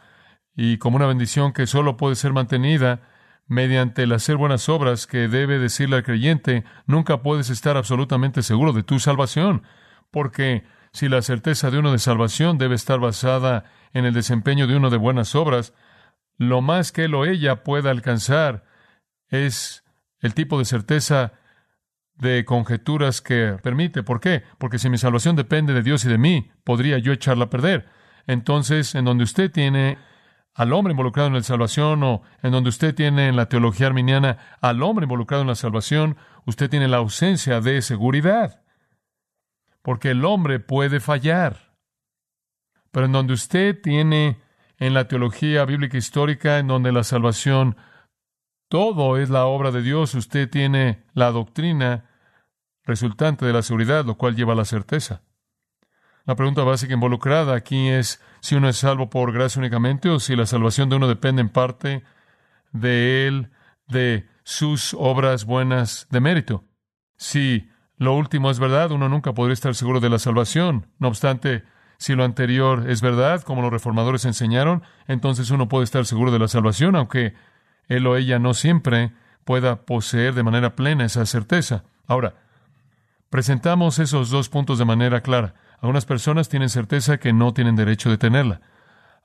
y 0.55 0.79
como 0.79 0.97
una 0.97 1.07
bendición 1.07 1.53
que 1.53 1.67
solo 1.67 1.97
puede 1.97 2.15
ser 2.15 2.33
mantenida 2.33 3.01
mediante 3.47 4.03
el 4.03 4.13
hacer 4.13 4.37
buenas 4.37 4.69
obras 4.69 5.07
que 5.07 5.29
debe 5.29 5.59
decirle 5.59 5.97
al 5.97 6.03
creyente, 6.03 6.65
nunca 6.87 7.23
puedes 7.23 7.51
estar 7.51 7.77
absolutamente 7.77 8.43
seguro 8.43 8.73
de 8.73 8.83
tu 8.83 8.99
salvación, 8.99 9.63
porque 10.11 10.65
si 10.93 11.09
la 11.09 11.23
certeza 11.23 11.71
de 11.71 11.79
uno 11.79 11.93
de 11.93 11.99
salvación 11.99 12.59
debe 12.59 12.75
estar 12.75 12.99
basada 12.99 13.65
en 13.93 14.05
el 14.05 14.15
desempeño 14.15 14.67
de 14.67 14.77
uno 14.77 14.91
de 14.91 14.97
buenas 14.97 15.35
obras, 15.35 15.75
lo 16.39 16.61
más 16.61 16.93
que 16.93 17.05
él 17.05 17.15
o 17.15 17.25
ella 17.25 17.63
pueda 17.63 17.91
alcanzar 17.91 18.65
es 19.29 19.85
el 20.21 20.35
tipo 20.35 20.59
de 20.59 20.65
certeza 20.65 21.33
de 22.15 22.45
conjeturas 22.45 23.21
que 23.21 23.59
permite. 23.63 24.03
¿Por 24.03 24.21
qué? 24.21 24.43
Porque 24.59 24.79
si 24.79 24.89
mi 24.89 24.99
salvación 24.99 25.37
depende 25.37 25.73
de 25.73 25.83
Dios 25.83 26.05
y 26.05 26.09
de 26.09 26.19
mí, 26.19 26.51
podría 26.65 26.99
yo 26.99 27.13
echarla 27.13 27.45
a 27.45 27.51
perder. 27.51 27.89
Entonces, 28.27 28.95
en 28.95 29.05
donde 29.05 29.25
usted 29.25 29.51
tiene 29.51 29.99
al 30.57 30.73
hombre 30.73 30.93
involucrado 30.93 31.29
en 31.29 31.35
la 31.35 31.43
salvación 31.43 32.03
o 32.03 32.23
en 32.43 32.51
donde 32.51 32.71
usted 32.71 32.95
tiene 32.95 33.29
en 33.29 33.37
la 33.37 33.47
teología 33.47 33.89
arminiana 33.89 34.39
al 34.63 34.83
hombre 34.83 35.05
involucrado 35.05 35.43
en 35.43 35.49
la 35.49 35.55
salvación, 35.55 36.17
usted 36.47 36.71
tiene 36.71 36.89
la 36.89 36.97
ausencia 36.97 37.61
de 37.61 37.83
seguridad. 37.83 38.63
Porque 39.83 40.11
el 40.11 40.25
hombre 40.25 40.59
puede 40.59 40.99
fallar. 40.99 41.75
Pero 42.91 43.05
en 43.05 43.13
donde 43.13 43.35
usted 43.35 43.79
tiene 43.83 44.41
en 44.79 44.95
la 44.95 45.09
teología 45.09 45.67
bíblica 45.67 45.99
histórica, 45.99 46.59
en 46.59 46.69
donde 46.69 46.91
la 46.91 47.05
salvación 47.05 47.77
todo 48.69 49.19
es 49.19 49.29
la 49.29 49.45
obra 49.45 49.71
de 49.71 49.83
Dios, 49.83 50.15
usted 50.15 50.49
tiene 50.49 51.05
la 51.13 51.31
doctrina 51.33 52.09
resultante 52.83 53.45
de 53.45 53.53
la 53.53 53.61
seguridad, 53.61 54.07
lo 54.07 54.17
cual 54.17 54.35
lleva 54.35 54.55
a 54.55 54.57
la 54.57 54.65
certeza. 54.65 55.21
La 56.27 56.35
pregunta 56.35 56.65
básica 56.65 56.93
involucrada 56.93 57.55
aquí 57.55 57.89
es 57.89 58.21
si 58.41 58.57
uno 58.57 58.69
es 58.69 58.79
salvo 58.79 59.09
por 59.09 59.33
gracia 59.33 59.61
únicamente 59.61 60.09
o 60.09 60.19
si 60.19 60.35
la 60.35 60.45
salvación 60.45 60.89
de 60.89 60.97
uno 60.97 61.07
depende 61.07 61.41
en 61.41 61.49
parte 61.49 62.03
de 62.73 63.29
él, 63.29 63.51
de 63.87 64.29
sus 64.43 64.95
obras 64.99 65.45
buenas 65.45 66.09
de 66.11 66.19
mérito. 66.21 66.65
Si 67.17 67.71
lo 67.97 68.15
último 68.15 68.51
es 68.51 68.59
verdad, 68.59 68.91
uno 68.91 69.09
nunca 69.09 69.35
podría 69.35 69.55
estar 69.55 69.77
seguro 69.77 70.01
de 70.01 70.11
la 70.11 70.19
salvación. 70.19 70.89
No 70.99 71.07
obstante, 71.07 71.63
si 71.97 72.17
lo 72.17 72.25
anterior 72.25 72.91
es 72.91 73.03
verdad, 73.03 73.43
como 73.43 73.63
los 73.63 73.73
reformadores 73.73 74.25
enseñaron, 74.25 74.83
entonces 75.07 75.51
uno 75.51 75.69
puede 75.69 75.85
estar 75.85 76.05
seguro 76.07 76.33
de 76.33 76.41
la 76.41 76.49
salvación, 76.49 76.97
aunque 76.97 77.35
él 77.87 78.05
o 78.05 78.17
ella 78.17 78.41
no 78.41 78.53
siempre 78.53 79.13
pueda 79.45 79.83
poseer 79.83 80.35
de 80.35 80.43
manera 80.43 80.75
plena 80.75 81.05
esa 81.05 81.25
certeza. 81.25 81.85
Ahora, 82.09 82.35
presentamos 83.31 84.01
esos 84.01 84.31
dos 84.31 84.49
puntos 84.49 84.79
de 84.79 84.85
manera 84.85 85.21
clara. 85.21 85.55
Algunas 85.81 86.07
personas 86.07 86.49
tienen 86.49 86.69
certeza 86.69 87.19
que 87.19 87.33
no 87.33 87.53
tienen 87.53 87.77
derecho 87.77 88.11
de 88.11 88.19
tenerla. 88.19 88.61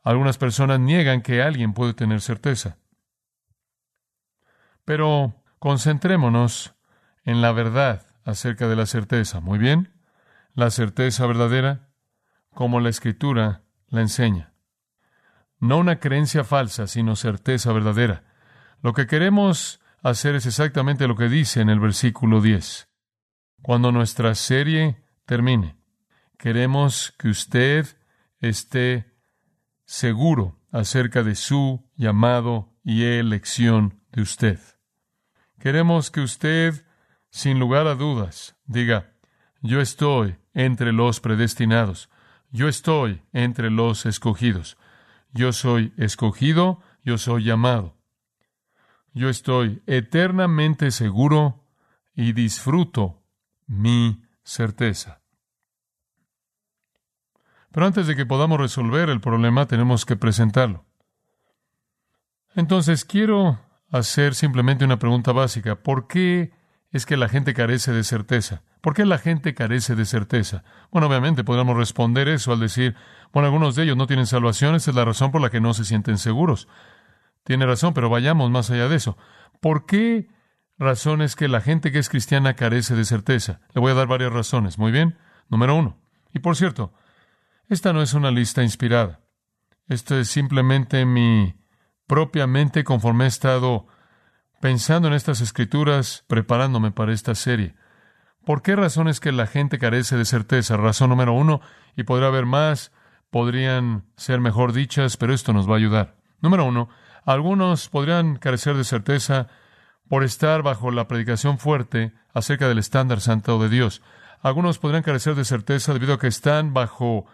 Algunas 0.03 0.37
personas 0.37 0.79
niegan 0.79 1.21
que 1.21 1.41
alguien 1.41 1.73
puede 1.73 1.93
tener 1.93 2.21
certeza. 2.21 2.77
Pero 4.85 5.35
concentrémonos 5.59 6.75
en 7.23 7.41
la 7.41 7.51
verdad 7.51 8.05
acerca 8.25 8.67
de 8.67 8.75
la 8.75 8.85
certeza. 8.85 9.39
Muy 9.39 9.59
bien, 9.59 9.93
la 10.53 10.69
certeza 10.69 11.25
verdadera, 11.25 11.89
como 12.53 12.79
la 12.79 12.89
escritura 12.89 13.63
la 13.87 14.01
enseña. 14.01 14.53
No 15.59 15.77
una 15.77 15.99
creencia 15.99 16.43
falsa, 16.43 16.87
sino 16.87 17.15
certeza 17.15 17.71
verdadera. 17.71 18.23
Lo 18.81 18.93
que 18.93 19.05
queremos 19.05 19.79
hacer 20.01 20.35
es 20.35 20.45
exactamente 20.45 21.07
lo 21.07 21.15
que 21.15 21.29
dice 21.29 21.61
en 21.61 21.69
el 21.69 21.79
versículo 21.79 22.41
10. 22.41 22.89
Cuando 23.61 23.91
nuestra 23.91 24.33
serie 24.33 25.03
termine, 25.25 25.77
Queremos 26.41 27.13
que 27.19 27.27
usted 27.27 27.85
esté 28.39 29.13
seguro 29.85 30.59
acerca 30.71 31.21
de 31.21 31.35
su 31.35 31.87
llamado 31.95 32.73
y 32.83 33.03
elección 33.03 34.01
de 34.11 34.23
usted. 34.23 34.59
Queremos 35.59 36.09
que 36.09 36.21
usted, 36.21 36.83
sin 37.29 37.59
lugar 37.59 37.85
a 37.85 37.93
dudas, 37.93 38.55
diga, 38.65 39.13
yo 39.61 39.81
estoy 39.81 40.35
entre 40.55 40.93
los 40.93 41.19
predestinados, 41.19 42.09
yo 42.49 42.67
estoy 42.67 43.21
entre 43.33 43.69
los 43.69 44.07
escogidos, 44.07 44.79
yo 45.33 45.53
soy 45.53 45.93
escogido, 45.95 46.81
yo 47.03 47.19
soy 47.19 47.43
llamado. 47.43 47.99
Yo 49.13 49.29
estoy 49.29 49.83
eternamente 49.85 50.89
seguro 50.89 51.67
y 52.15 52.33
disfruto 52.33 53.21
mi 53.67 54.23
certeza. 54.43 55.20
Pero 57.71 57.85
antes 57.85 58.07
de 58.07 58.15
que 58.15 58.25
podamos 58.25 58.59
resolver 58.59 59.09
el 59.09 59.21
problema, 59.21 59.65
tenemos 59.65 60.05
que 60.05 60.15
presentarlo. 60.15 60.85
Entonces, 62.55 63.05
quiero 63.05 63.59
hacer 63.91 64.35
simplemente 64.35 64.85
una 64.85 64.99
pregunta 64.99 65.31
básica. 65.31 65.75
¿Por 65.75 66.07
qué 66.07 66.51
es 66.91 67.05
que 67.05 67.17
la 67.17 67.29
gente 67.29 67.53
carece 67.53 67.91
de 67.93 68.03
certeza? 68.03 68.63
¿Por 68.81 68.93
qué 68.93 69.05
la 69.05 69.17
gente 69.17 69.53
carece 69.53 69.95
de 69.95 70.05
certeza? 70.05 70.63
Bueno, 70.91 71.07
obviamente 71.07 71.43
podríamos 71.43 71.77
responder 71.77 72.27
eso 72.27 72.51
al 72.51 72.59
decir, 72.59 72.95
bueno, 73.31 73.47
algunos 73.47 73.75
de 73.75 73.83
ellos 73.83 73.95
no 73.95 74.07
tienen 74.07 74.25
salvación, 74.25 74.75
esa 74.75 74.91
es 74.91 74.95
la 74.95 75.05
razón 75.05 75.31
por 75.31 75.41
la 75.41 75.49
que 75.49 75.61
no 75.61 75.73
se 75.73 75.85
sienten 75.85 76.17
seguros. 76.17 76.67
Tiene 77.43 77.65
razón, 77.65 77.93
pero 77.93 78.09
vayamos 78.09 78.49
más 78.51 78.69
allá 78.69 78.89
de 78.89 78.95
eso. 78.95 79.17
¿Por 79.61 79.85
qué 79.85 80.27
razones 80.77 81.35
que 81.35 81.47
la 81.47 81.61
gente 81.61 81.91
que 81.91 81.99
es 81.99 82.09
cristiana 82.09 82.55
carece 82.55 82.95
de 82.95 83.05
certeza? 83.05 83.61
Le 83.73 83.81
voy 83.81 83.91
a 83.91 83.95
dar 83.95 84.07
varias 84.07 84.33
razones. 84.33 84.77
Muy 84.77 84.91
bien. 84.91 85.17
Número 85.47 85.75
uno. 85.75 85.97
Y 86.33 86.39
por 86.39 86.55
cierto, 86.55 86.93
esta 87.71 87.93
no 87.93 88.01
es 88.01 88.13
una 88.13 88.31
lista 88.31 88.63
inspirada. 88.63 89.21
Esto 89.87 90.19
es 90.19 90.29
simplemente 90.29 91.05
mi 91.05 91.55
propia 92.05 92.45
mente 92.45 92.83
conforme 92.83 93.23
he 93.23 93.27
estado 93.27 93.87
pensando 94.59 95.07
en 95.07 95.13
estas 95.13 95.39
escrituras, 95.39 96.25
preparándome 96.27 96.91
para 96.91 97.13
esta 97.13 97.33
serie. 97.33 97.75
¿Por 98.45 98.61
qué 98.61 98.75
razones 98.75 99.21
que 99.21 99.31
la 99.31 99.47
gente 99.47 99.79
carece 99.79 100.17
de 100.17 100.25
certeza? 100.25 100.75
Razón 100.75 101.11
número 101.11 101.31
uno, 101.31 101.61
y 101.95 102.03
podrá 102.03 102.27
haber 102.27 102.45
más, 102.45 102.91
podrían 103.29 104.03
ser 104.17 104.41
mejor 104.41 104.73
dichas, 104.73 105.15
pero 105.15 105.33
esto 105.33 105.53
nos 105.53 105.69
va 105.69 105.75
a 105.75 105.77
ayudar. 105.77 106.17
Número 106.41 106.65
uno, 106.65 106.89
algunos 107.23 107.87
podrían 107.87 108.35
carecer 108.35 108.75
de 108.75 108.83
certeza 108.83 109.47
por 110.09 110.25
estar 110.25 110.61
bajo 110.61 110.91
la 110.91 111.07
predicación 111.07 111.57
fuerte 111.57 112.11
acerca 112.33 112.67
del 112.67 112.79
estándar 112.79 113.21
santo 113.21 113.59
de 113.63 113.69
Dios. 113.69 114.01
Algunos 114.41 114.77
podrían 114.77 115.03
carecer 115.03 115.35
de 115.35 115.45
certeza 115.45 115.93
debido 115.93 116.15
a 116.15 116.19
que 116.19 116.27
están 116.27 116.73
bajo 116.73 117.27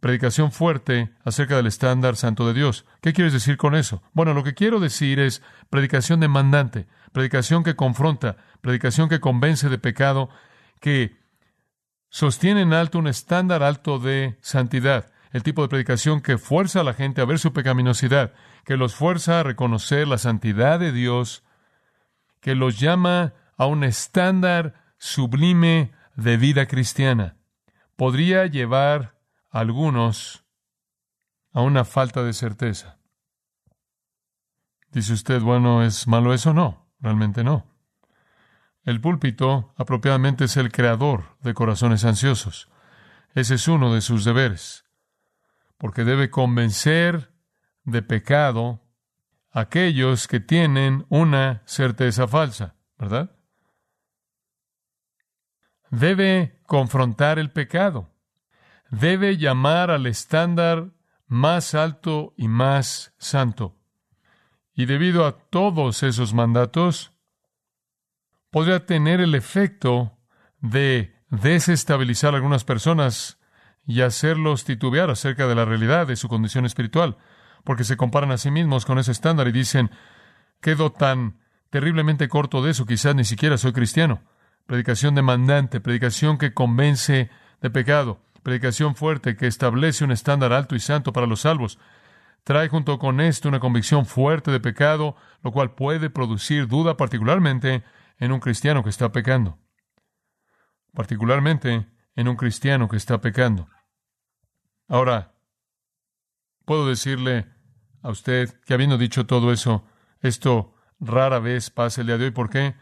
predicación 0.00 0.52
fuerte 0.52 1.10
acerca 1.24 1.56
del 1.56 1.66
estándar 1.66 2.16
santo 2.16 2.46
de 2.46 2.54
Dios. 2.54 2.84
¿Qué 3.00 3.12
quieres 3.12 3.32
decir 3.32 3.56
con 3.56 3.74
eso? 3.74 4.02
Bueno, 4.12 4.34
lo 4.34 4.44
que 4.44 4.54
quiero 4.54 4.80
decir 4.80 5.18
es 5.18 5.42
predicación 5.70 6.20
demandante, 6.20 6.86
predicación 7.12 7.64
que 7.64 7.76
confronta, 7.76 8.36
predicación 8.60 9.08
que 9.08 9.20
convence 9.20 9.68
de 9.68 9.78
pecado, 9.78 10.30
que 10.80 11.16
sostiene 12.10 12.62
en 12.62 12.72
alto 12.72 12.98
un 12.98 13.08
estándar 13.08 13.62
alto 13.62 13.98
de 13.98 14.38
santidad, 14.40 15.12
el 15.32 15.42
tipo 15.42 15.62
de 15.62 15.68
predicación 15.68 16.20
que 16.20 16.38
fuerza 16.38 16.80
a 16.80 16.84
la 16.84 16.94
gente 16.94 17.20
a 17.20 17.26
ver 17.26 17.38
su 17.38 17.52
pecaminosidad, 17.52 18.32
que 18.64 18.76
los 18.76 18.94
fuerza 18.94 19.40
a 19.40 19.42
reconocer 19.42 20.06
la 20.06 20.18
santidad 20.18 20.78
de 20.78 20.92
Dios, 20.92 21.42
que 22.40 22.54
los 22.54 22.78
llama 22.78 23.34
a 23.56 23.66
un 23.66 23.82
estándar 23.82 24.74
sublime 24.98 25.92
de 26.14 26.36
vida 26.36 26.66
cristiana. 26.66 27.36
Podría 27.96 28.46
llevar 28.46 29.17
algunos 29.50 30.44
a 31.52 31.62
una 31.62 31.84
falta 31.84 32.22
de 32.22 32.32
certeza. 32.32 32.98
Dice 34.90 35.12
usted, 35.12 35.40
bueno, 35.40 35.82
¿es 35.82 36.06
malo 36.06 36.32
eso? 36.32 36.54
No, 36.54 36.90
realmente 37.00 37.44
no. 37.44 37.66
El 38.84 39.00
púlpito 39.00 39.74
apropiadamente 39.76 40.44
es 40.44 40.56
el 40.56 40.72
creador 40.72 41.36
de 41.40 41.52
corazones 41.52 42.04
ansiosos. 42.04 42.70
Ese 43.34 43.56
es 43.56 43.68
uno 43.68 43.92
de 43.92 44.00
sus 44.00 44.24
deberes, 44.24 44.86
porque 45.76 46.04
debe 46.04 46.30
convencer 46.30 47.34
de 47.84 48.02
pecado 48.02 48.82
a 49.50 49.60
aquellos 49.60 50.26
que 50.26 50.40
tienen 50.40 51.06
una 51.08 51.62
certeza 51.66 52.26
falsa, 52.26 52.76
¿verdad? 52.98 53.36
Debe 55.90 56.60
confrontar 56.66 57.38
el 57.38 57.50
pecado 57.50 58.10
debe 58.90 59.36
llamar 59.36 59.90
al 59.90 60.06
estándar 60.06 60.90
más 61.26 61.74
alto 61.74 62.32
y 62.36 62.48
más 62.48 63.14
santo. 63.18 63.76
Y 64.74 64.86
debido 64.86 65.26
a 65.26 65.32
todos 65.32 66.02
esos 66.02 66.32
mandatos, 66.34 67.12
podría 68.50 68.86
tener 68.86 69.20
el 69.20 69.34
efecto 69.34 70.16
de 70.60 71.14
desestabilizar 71.30 72.32
a 72.32 72.36
algunas 72.36 72.64
personas 72.64 73.38
y 73.86 74.02
hacerlos 74.02 74.64
titubear 74.64 75.10
acerca 75.10 75.46
de 75.46 75.54
la 75.54 75.64
realidad 75.64 76.06
de 76.06 76.16
su 76.16 76.28
condición 76.28 76.64
espiritual, 76.64 77.16
porque 77.64 77.84
se 77.84 77.96
comparan 77.96 78.30
a 78.30 78.38
sí 78.38 78.50
mismos 78.50 78.86
con 78.86 78.98
ese 78.98 79.12
estándar 79.12 79.48
y 79.48 79.52
dicen, 79.52 79.90
quedo 80.60 80.92
tan 80.92 81.40
terriblemente 81.70 82.28
corto 82.28 82.62
de 82.62 82.70
eso, 82.70 82.86
quizás 82.86 83.14
ni 83.14 83.24
siquiera 83.24 83.58
soy 83.58 83.72
cristiano. 83.72 84.22
Predicación 84.66 85.14
demandante, 85.14 85.80
predicación 85.80 86.38
que 86.38 86.54
convence 86.54 87.30
de 87.60 87.70
pecado 87.70 88.20
predicación 88.42 88.94
fuerte 88.94 89.36
que 89.36 89.46
establece 89.46 90.04
un 90.04 90.12
estándar 90.12 90.52
alto 90.52 90.74
y 90.74 90.80
santo 90.80 91.12
para 91.12 91.26
los 91.26 91.40
salvos, 91.40 91.78
trae 92.44 92.68
junto 92.68 92.98
con 92.98 93.20
esto 93.20 93.48
una 93.48 93.60
convicción 93.60 94.06
fuerte 94.06 94.50
de 94.50 94.60
pecado, 94.60 95.16
lo 95.42 95.52
cual 95.52 95.74
puede 95.74 96.10
producir 96.10 96.66
duda 96.66 96.96
particularmente 96.96 97.84
en 98.18 98.32
un 98.32 98.40
cristiano 98.40 98.82
que 98.82 98.90
está 98.90 99.12
pecando. 99.12 99.58
Particularmente 100.94 101.86
en 102.14 102.28
un 102.28 102.36
cristiano 102.36 102.88
que 102.88 102.96
está 102.96 103.20
pecando. 103.20 103.68
Ahora, 104.88 105.34
puedo 106.64 106.88
decirle 106.88 107.46
a 108.02 108.10
usted 108.10 108.58
que 108.64 108.74
habiendo 108.74 108.98
dicho 108.98 109.26
todo 109.26 109.52
eso, 109.52 109.84
esto 110.20 110.74
rara 110.98 111.38
vez 111.38 111.70
pasa 111.70 112.00
el 112.00 112.08
día 112.08 112.18
de 112.18 112.24
hoy. 112.26 112.30
¿Por 112.30 112.50
qué? 112.50 112.74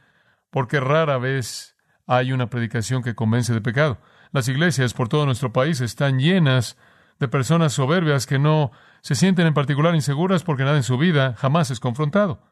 Porque 0.51 0.81
rara 0.81 1.19
vez 1.19 1.77
hay 2.07 2.33
una 2.33 2.49
predicación 2.49 3.03
que 3.03 3.15
convence 3.15 3.53
de 3.53 3.61
pecado. 3.61 3.99
Las 4.37 4.49
iglesias 4.49 4.93
por 4.93 5.09
todo 5.09 5.25
nuestro 5.25 5.51
país 5.51 5.81
están 5.81 6.19
llenas 6.19 6.77
de 7.19 7.27
personas 7.27 7.73
soberbias 7.73 8.27
que 8.27 8.39
no 8.39 8.71
se 9.01 9.15
sienten 9.15 9.47
en 9.47 9.55
particular 9.55 9.95
inseguras 9.95 10.43
porque 10.43 10.63
nada 10.63 10.77
en 10.77 10.83
su 10.83 10.99
vida 10.99 11.35
jamás 11.39 11.71
es 11.71 11.81
confrontado. 11.81 12.43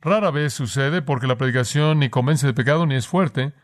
Rara 0.00 0.32
vez 0.32 0.52
sucede 0.52 1.00
porque 1.00 1.28
la 1.28 1.38
predicación 1.38 2.00
ni 2.00 2.10
convence 2.10 2.44
de 2.44 2.54
pecado 2.54 2.86
ni 2.86 2.96
es 2.96 3.06
fuerte, 3.06 3.54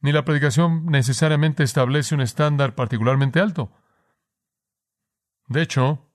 ni 0.00 0.10
la 0.10 0.24
predicación 0.24 0.86
necesariamente 0.86 1.62
establece 1.62 2.14
un 2.14 2.22
estándar 2.22 2.74
particularmente 2.74 3.38
alto. 3.40 3.70
De 5.48 5.60
hecho, 5.60 6.10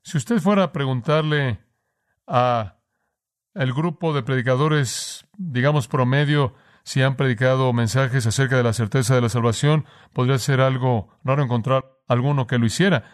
si 0.00 0.16
usted 0.16 0.38
fuera 0.38 0.62
a 0.62 0.72
preguntarle 0.72 1.62
a 2.26 2.78
el 3.52 3.74
grupo 3.74 4.14
de 4.14 4.22
predicadores, 4.22 5.26
digamos 5.36 5.86
promedio, 5.86 6.54
si 6.84 7.02
han 7.02 7.16
predicado 7.16 7.72
mensajes 7.72 8.26
acerca 8.26 8.56
de 8.56 8.62
la 8.62 8.74
certeza 8.74 9.14
de 9.14 9.22
la 9.22 9.30
salvación, 9.30 9.86
podría 10.12 10.38
ser 10.38 10.60
algo 10.60 11.08
raro 11.24 11.42
encontrar 11.42 11.86
alguno 12.06 12.46
que 12.46 12.58
lo 12.58 12.66
hiciera. 12.66 13.04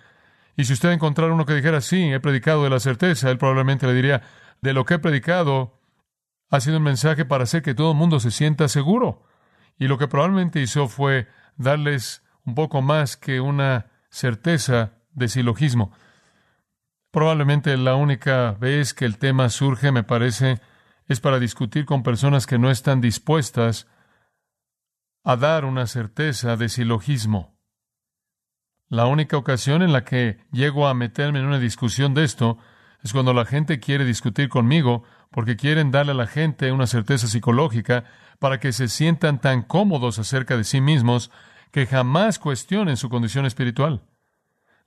Y 0.57 0.65
si 0.65 0.73
usted 0.73 0.91
encontrara 0.91 1.33
uno 1.33 1.47
que 1.47 1.55
dijera, 1.55 1.81
sí, 1.81 2.13
he 2.13 2.21
predicado 2.21 2.65
de 2.65 2.71
la 2.71 2.81
certeza, 2.81 3.31
él 3.31 3.39
probablemente 3.39 3.87
le 3.87 3.95
diría, 3.95 4.23
de 4.61 4.73
lo 4.73 4.85
que 4.85 4.95
he 4.95 4.99
predicado 4.99 5.81
ha 6.51 6.61
sido 6.61 6.79
un 6.79 6.83
mensaje 6.83 7.25
para 7.25 7.45
hacer 7.45 7.63
que 7.63 7.75
todo 7.75 7.93
el 7.93 7.97
mundo 7.97 8.19
se 8.19 8.33
sienta 8.33 8.69
seguro. 8.69 9.23
Y 9.79 9.87
lo 9.87 9.99
que 9.99 10.09
probablemente 10.09 10.61
hizo 10.61 10.89
fue 10.89 11.29
darles 11.57 12.25
un 12.45 12.57
poco 12.57 12.83
más 12.83 13.17
que 13.17 13.41
una 13.41 13.87
certeza 14.11 14.95
de 15.13 15.29
silogismo. 15.29 15.93
Probablemente 17.13 17.77
la 17.77 17.95
única 17.95 18.53
vez 18.53 18.95
que 18.95 19.05
el 19.05 19.19
tema 19.19 19.49
surge, 19.49 19.93
me 19.93 20.03
parece, 20.03 20.61
es 21.11 21.19
para 21.19 21.41
discutir 21.41 21.87
con 21.87 22.05
personas 22.05 22.47
que 22.47 22.57
no 22.57 22.71
están 22.71 23.01
dispuestas 23.01 23.89
a 25.25 25.35
dar 25.35 25.65
una 25.65 25.89
certeza 25.89 26.57
de 26.57 26.69
silogismo. 26.69 27.59
La 28.89 29.07
única 29.07 29.37
ocasión 29.37 29.83
en 29.83 29.93
la 29.93 30.05
que 30.05 30.39
llego 30.53 30.87
a 30.87 30.95
meterme 30.95 31.41
en 31.41 31.47
una 31.47 31.59
discusión 31.59 32.15
de 32.15 32.23
esto 32.23 32.59
es 33.03 33.13
cuando 33.13 33.35
la 33.35 33.45
gente 33.45 33.81
quiere 33.81 34.05
discutir 34.05 34.49
conmigo 34.49 35.03
porque 35.33 35.57
quieren 35.57 35.91
darle 35.91 36.13
a 36.13 36.15
la 36.15 36.29
gente 36.29 36.71
una 36.71 36.87
certeza 36.87 37.27
psicológica 37.27 38.05
para 38.39 38.61
que 38.61 38.73
se 38.73 38.87
sientan 38.87 39.41
tan 39.41 39.63
cómodos 39.63 40.21
acerca 40.21 40.57
de 40.57 40.63
sí 40.63 40.81
mismos 40.81 41.33
que 41.73 41.87
jamás 41.87 42.39
cuestionen 42.39 42.97
su 42.97 43.09
condición 43.09 43.47
espiritual. 43.47 44.05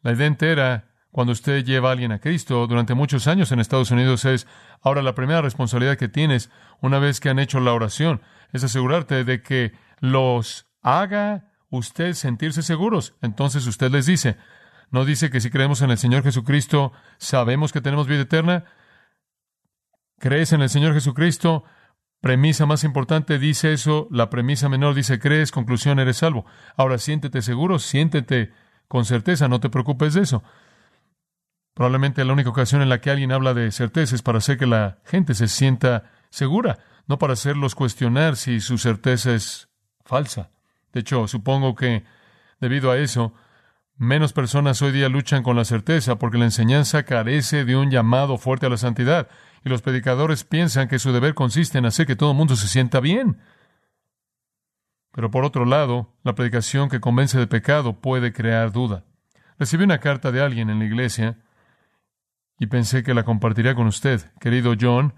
La 0.02 0.14
idea 0.14 0.28
entera 0.28 0.93
cuando 1.14 1.32
usted 1.32 1.64
lleva 1.64 1.90
a 1.90 1.92
alguien 1.92 2.12
a 2.12 2.18
Cristo 2.18 2.66
durante 2.66 2.96
muchos 2.96 3.28
años 3.28 3.52
en 3.52 3.60
Estados 3.60 3.92
Unidos 3.92 4.26
es, 4.26 4.48
ahora 4.82 5.04
la 5.04 5.14
primera 5.14 5.44
responsabilidad 5.44 5.96
que 5.96 6.10
tienes 6.10 6.50
una 6.82 6.98
vez 6.98 7.20
que 7.20 7.30
han 7.30 7.38
hecho 7.38 7.60
la 7.60 7.72
oración 7.72 8.24
es 8.52 8.64
asegurarte 8.64 9.24
de 9.24 9.44
que 9.44 9.74
los 10.00 10.66
haga 10.82 11.52
usted 11.70 12.14
sentirse 12.14 12.64
seguros. 12.64 13.14
Entonces 13.22 13.68
usted 13.68 13.92
les 13.92 14.08
dice, 14.08 14.38
no 14.90 15.06
dice 15.06 15.30
que 15.30 15.40
si 15.40 15.52
creemos 15.52 15.84
en 15.84 15.92
el 15.92 16.00
Señor 16.00 16.24
Jesucristo 16.24 16.94
sabemos 17.20 17.72
que 17.72 17.82
tenemos 17.82 18.08
vida 18.08 18.22
eterna. 18.22 18.66
¿Crees 20.18 20.52
en 20.52 20.64
el 20.64 20.70
Señor 20.70 20.96
Jesucristo? 20.96 21.64
Premisa 22.22 22.66
más 22.66 22.84
importante 22.84 23.38
dice 23.38 23.72
eso, 23.72 24.08
la 24.10 24.32
premisa 24.32 24.68
menor 24.68 24.96
dice 24.96 25.20
crees, 25.20 25.52
conclusión 25.52 26.00
eres 26.00 26.18
salvo. 26.18 26.48
Ahora 26.76 26.98
siéntete 26.98 27.44
seguro, 27.44 27.78
siéntete 27.78 28.52
con 28.88 29.06
certeza, 29.06 29.48
no 29.48 29.60
te 29.60 29.70
preocupes 29.70 30.16
de 30.16 30.22
eso. 30.22 30.44
Probablemente 31.74 32.24
la 32.24 32.34
única 32.34 32.50
ocasión 32.50 32.82
en 32.82 32.90
la 32.90 33.02
que 33.02 33.10
alguien 33.10 33.32
habla 33.32 33.54
de 33.54 33.72
certeza 33.72 34.16
es 34.16 34.22
para 34.22 34.38
hacer 34.38 34.58
que 34.58 34.68
la 34.68 35.00
gente 35.06 35.34
se 35.34 35.48
sienta 35.48 36.12
segura, 36.30 36.80
no 37.08 37.18
para 37.18 37.34
hacerlos 37.34 37.76
cuestionar 37.76 38.36
si 38.36 38.60
su 38.60 38.78
certeza 38.78 39.34
es 39.34 39.70
falsa. 40.06 40.52
De 40.92 41.00
hecho, 41.00 41.28
supongo 41.28 41.76
que 41.76 42.04
debido 42.60 42.92
a 42.92 42.98
eso, 42.98 43.34
menos 43.98 44.34
personas 44.34 44.82
hoy 44.82 44.92
día 44.92 45.10
luchan 45.10 45.42
con 45.42 45.56
la 45.56 45.66
certeza 45.66 46.18
porque 46.18 46.38
la 46.38 46.46
enseñanza 46.46 47.04
carece 47.04 47.66
de 47.66 47.76
un 47.76 47.90
llamado 47.90 48.38
fuerte 48.38 48.68
a 48.68 48.70
la 48.70 48.78
santidad 48.78 49.28
y 49.66 49.70
los 49.70 49.82
predicadores 49.82 50.44
piensan 50.44 50.88
que 50.88 51.00
su 51.00 51.12
deber 51.12 51.34
consiste 51.34 51.80
en 51.80 51.86
hacer 51.86 52.06
que 52.06 52.16
todo 52.16 52.32
el 52.32 52.38
mundo 52.38 52.56
se 52.56 52.68
sienta 52.68 53.00
bien. 53.00 53.40
Pero 55.12 55.32
por 55.32 55.46
otro 55.46 55.66
lado, 55.66 56.14
la 56.24 56.36
predicación 56.36 56.90
que 56.90 57.00
convence 57.00 57.38
de 57.40 57.48
pecado 57.48 58.00
puede 58.00 58.34
crear 58.34 58.72
duda. 58.72 59.06
Recibí 59.58 59.84
una 59.84 60.00
carta 60.00 60.32
de 60.32 60.42
alguien 60.42 60.70
en 60.70 60.80
la 60.80 60.86
iglesia 60.86 61.38
y 62.60 62.68
pensé 62.68 63.04
que 63.04 63.14
la 63.14 63.24
compartiría 63.24 63.76
con 63.76 63.88
usted. 63.88 64.32
Querido 64.40 64.74
John, 64.80 65.14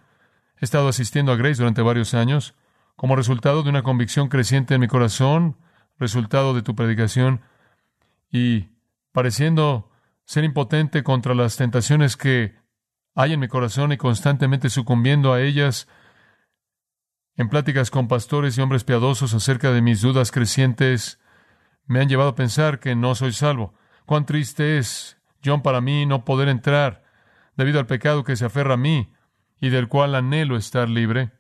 he 0.60 0.66
estado 0.66 0.88
asistiendo 0.88 1.32
a 1.32 1.36
Grace 1.36 1.58
durante 1.58 1.82
varios 1.82 2.14
años 2.14 2.56
como 2.96 3.16
resultado 3.16 3.64
de 3.64 3.70
una 3.70 3.84
convicción 3.84 4.30
creciente 4.30 4.76
en 4.76 4.82
mi 4.82 4.88
corazón, 4.88 5.58
resultado 6.00 6.54
de 6.54 6.62
tu 6.62 6.76
predicación, 6.76 7.42
y 8.32 8.70
pareciendo 9.12 9.92
ser 10.26 10.44
impotente 10.44 11.04
contra 11.04 11.36
las 11.36 11.58
tentaciones 11.58 12.18
que 12.18 12.56
hay 13.14 13.34
en 13.34 13.40
mi 13.40 13.48
corazón 13.48 13.92
y 13.92 13.98
constantemente 13.98 14.70
sucumbiendo 14.70 15.34
a 15.34 15.42
ellas, 15.42 15.88
en 17.38 17.50
pláticas 17.50 17.92
con 17.92 18.08
pastores 18.08 18.58
y 18.58 18.62
hombres 18.62 18.84
piadosos 18.84 19.34
acerca 19.34 19.72
de 19.72 19.82
mis 19.82 20.02
dudas 20.02 20.32
crecientes, 20.32 21.20
me 21.86 22.00
han 22.00 22.10
llevado 22.10 22.30
a 22.30 22.36
pensar 22.36 22.80
que 22.80 22.96
no 22.96 23.14
soy 23.14 23.34
salvo. 23.34 23.74
Cuán 24.06 24.26
triste 24.26 24.78
es, 24.78 25.18
John, 25.44 25.62
para 25.62 25.82
mí 25.82 26.06
no 26.06 26.26
poder 26.26 26.48
entrar 26.48 27.05
debido 27.58 27.80
al 27.80 27.86
pecado 27.86 28.24
que 28.24 28.36
se 28.36 28.46
aferra 28.46 28.76
a 28.76 28.78
mí 28.78 29.12
y 29.60 29.70
del 29.70 29.88
cual 29.88 30.16
anhelo 30.16 30.58
estar 30.58 30.90
libre. 30.90 31.32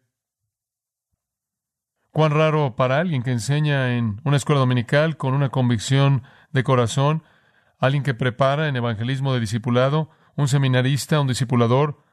Cuán 2.11 2.31
raro 2.31 2.75
para 2.77 2.99
alguien 2.99 3.23
que 3.23 3.31
enseña 3.31 3.97
en 3.97 4.21
una 4.23 4.37
escuela 4.37 4.61
dominical 4.61 5.17
con 5.17 5.33
una 5.33 5.49
convicción 5.49 6.23
de 6.51 6.63
corazón, 6.63 7.23
alguien 7.77 8.03
que 8.03 8.13
prepara 8.13 8.69
en 8.69 8.77
evangelismo 8.77 9.33
de 9.33 9.41
discipulado, 9.41 10.09
un 10.37 10.47
seminarista, 10.47 11.19
un 11.19 11.27
discipulador. 11.27 12.03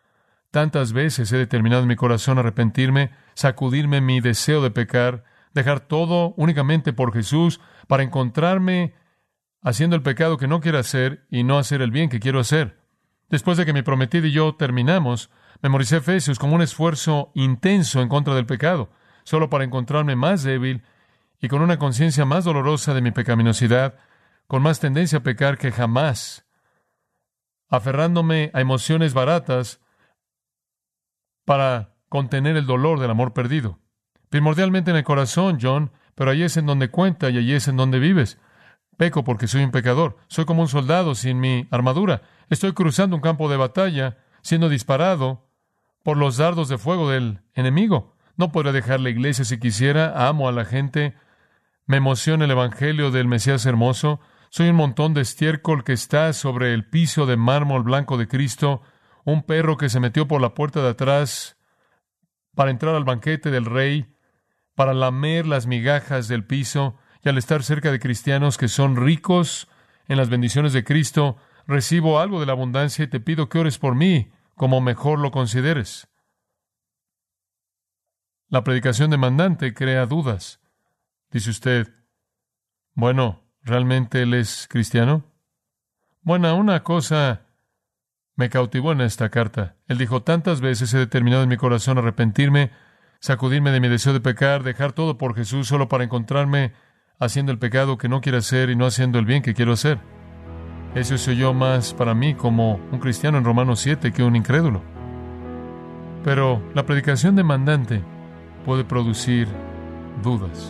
Tantas 0.51 0.93
veces 0.93 1.31
he 1.33 1.38
determinado 1.38 1.83
en 1.83 1.88
mi 1.88 1.97
corazón 1.97 2.38
arrepentirme, 2.38 3.12
sacudirme 3.35 4.01
mi 4.01 4.21
deseo 4.21 4.61
de 4.61 4.73
pecar, 4.73 5.23
dejar 5.55 5.81
todo 5.81 6.35
únicamente 6.37 6.93
por 6.93 7.12
Jesús 7.12 7.61
para 7.87 8.03
encontrarme 8.03 8.95
haciendo 9.62 9.95
el 9.95 10.03
pecado 10.03 10.37
que 10.37 10.49
no 10.49 10.61
quiero 10.61 10.79
hacer 10.79 11.27
y 11.31 11.45
no 11.45 11.59
hacer 11.59 11.81
el 11.81 11.93
bien 11.93 12.09
que 12.09 12.21
quiero 12.21 12.41
hacer. 12.41 12.82
Después 13.33 13.57
de 13.57 13.64
que 13.64 13.73
mi 13.73 13.81
prometida 13.81 14.27
y 14.27 14.31
yo 14.31 14.57
terminamos, 14.57 15.31
memoricé 15.62 15.97
Efesios 15.97 16.38
como 16.38 16.55
un 16.55 16.61
esfuerzo 16.61 17.33
intenso 17.35 18.03
en 18.03 18.11
contra 18.11 18.35
del 18.35 18.45
pecado, 18.45 18.90
solo 19.25 19.49
para 19.49 19.64
encontrarme 19.64 20.16
más 20.16 20.42
débil 20.42 20.83
y 21.40 21.49
con 21.49 21.62
una 21.62 21.79
conciencia 21.79 22.27
más 22.27 22.45
dolorosa 22.45 22.92
de 22.92 23.01
mi 23.01 23.11
pecaminosidad, 23.11 23.95
con 24.49 24.61
más 24.61 24.81
tendencia 24.81 25.21
a 25.21 25.23
pecar 25.23 25.57
que 25.57 25.73
jamás, 25.73 26.45
aferrándome 27.71 28.51
a 28.53 28.61
emociones 28.61 29.14
baratas 29.14 29.81
para 31.47 31.95
contener 32.11 32.59
el 32.59 32.66
dolor 32.66 33.01
del 33.01 33.12
amor 33.12 33.33
perdido. 33.33 33.79
Primordialmente 34.29 34.90
en 34.90 34.99
el 34.99 35.05
corazón, 35.05 35.57
John, 35.59 35.90
pero 36.14 36.33
allí 36.33 36.42
es 36.42 36.59
en 36.59 36.66
donde 36.66 36.90
cuenta 36.90 37.31
y 37.31 37.38
allí 37.38 37.55
es 37.55 37.66
en 37.66 37.79
donde 37.79 37.99
vives. 37.99 38.38
Peco 39.03 39.25
porque 39.25 39.49
soy 39.49 39.65
un 39.65 39.73
pecador. 39.73 40.17
Soy 40.29 40.45
como 40.45 40.62
un 40.62 40.69
soldado 40.69 41.17
sin 41.17 41.41
mi 41.41 41.67
armadura. 41.73 42.23
Estoy 42.51 42.73
cruzando 42.73 43.17
un 43.17 43.21
campo 43.21 43.51
de 43.51 43.57
batalla, 43.57 44.19
siendo 44.43 44.69
disparado 44.69 45.49
por 46.05 46.17
los 46.17 46.37
dardos 46.37 46.69
de 46.69 46.79
fuego 46.79 47.11
del 47.11 47.41
enemigo. 47.55 48.15
No 48.37 48.53
podré 48.53 48.71
dejar 48.71 49.01
la 49.01 49.11
iglesia 49.11 49.45
si 49.45 49.59
quisiera. 49.59 50.29
Amo 50.29 50.47
a 50.47 50.53
la 50.53 50.65
gente. 50.65 51.17
Me 51.85 51.97
emociona 51.97 52.45
el 52.45 52.53
Evangelio 52.53 53.11
del 53.11 53.27
Mesías 53.27 53.67
hermoso. 53.67 54.21
Soy 54.51 54.69
un 54.69 54.77
montón 54.77 55.15
de 55.15 55.23
estiércol 55.23 55.83
que 55.83 55.95
está 55.95 56.33
sobre 56.33 56.73
el 56.73 56.88
piso 56.88 57.27
de 57.27 57.37
mármol 57.37 57.83
blanco 57.83 58.19
de 58.19 58.29
Cristo. 58.29 58.83
Un 59.25 59.43
perro 59.43 59.77
que 59.77 59.88
se 59.88 59.99
metió 59.99 60.29
por 60.29 60.41
la 60.41 60.55
puerta 60.55 60.81
de 60.81 60.91
atrás 60.91 61.57
para 62.55 62.71
entrar 62.71 62.95
al 62.95 63.03
banquete 63.03 63.51
del 63.51 63.65
rey, 63.65 64.15
para 64.77 64.95
lamer 64.95 65.49
las 65.49 65.67
migajas 65.67 66.29
del 66.29 66.47
piso, 66.47 66.99
y 67.25 67.29
al 67.29 67.39
estar 67.39 67.63
cerca 67.63 67.93
de 67.93 68.01
cristianos 68.01 68.59
que 68.59 68.69
son 68.69 68.97
ricos 68.97 69.69
en 70.09 70.17
las 70.17 70.29
bendiciones 70.29 70.73
de 70.73 70.85
Cristo, 70.85 71.37
recibo 71.67 72.19
algo 72.19 72.41
de 72.41 72.47
la 72.47 72.53
abundancia 72.53 73.05
y 73.05 73.09
te 73.09 73.21
pido 73.21 73.49
que 73.49 73.59
ores 73.59 73.79
por 73.79 73.95
mí 73.95 74.33
como 74.55 74.81
mejor 74.81 75.19
lo 75.19 75.31
consideres. 75.31 76.09
La 78.49 78.65
predicación 78.65 79.11
demandante 79.11 79.73
crea 79.73 80.05
dudas. 80.07 80.61
Dice 81.31 81.51
usted, 81.51 81.95
bueno, 82.95 83.43
¿realmente 83.63 84.23
él 84.23 84.35
es 84.35 84.67
cristiano? 84.69 85.25
Bueno, 86.21 86.55
una 86.57 86.83
cosa 86.83 87.47
me 88.35 88.51
cautivó 88.51 88.93
en 88.93 89.01
esta 89.01 89.31
carta. 89.31 89.77
Él 89.87 89.99
dijo, 89.99 90.23
tantas 90.23 90.61
veces 90.61 90.93
he 90.93 90.99
determinado 90.99 91.45
en 91.45 91.49
mi 91.49 91.57
corazón 91.57 91.99
arrepentirme, 91.99 92.71
sacudirme 93.21 93.71
de 93.71 93.81
mi 93.81 93.89
deseo 93.89 94.13
de 94.13 94.21
pecar, 94.21 94.63
dejar 94.63 94.93
todo 94.93 95.17
por 95.17 95.35
Jesús 95.35 95.69
solo 95.69 95.89
para 95.89 96.05
encontrarme 96.05 96.73
haciendo 97.25 97.53
el 97.53 97.59
pecado 97.59 97.99
que 97.99 98.09
no 98.09 98.21
quiero 98.21 98.39
hacer 98.39 98.69
y 98.69 98.75
no 98.75 98.85
haciendo 98.85 99.21
el 99.21 99.25
bien 99.25 99.43
que 99.43 99.55
quiero 99.55 99.73
hacer. 99.73 100.01
Eso 100.97 101.17
se 101.17 101.31
oyó 101.31 101.55
más 101.55 101.95
para 101.95 102.15
mí 102.15 102.35
como 102.35 102.81
un 102.91 102.99
cristiano 102.99 103.39
en 103.39 103.45
Romanos 103.45 103.79
7 103.79 104.13
que 104.13 104.25
un 104.25 104.35
incrédulo. 104.35 104.83
Pero 106.25 106.61
la 106.75 106.85
predicación 106.85 107.37
demandante 107.37 108.03
puede 108.67 108.85
producir 108.85 109.47
dudas, 110.23 110.69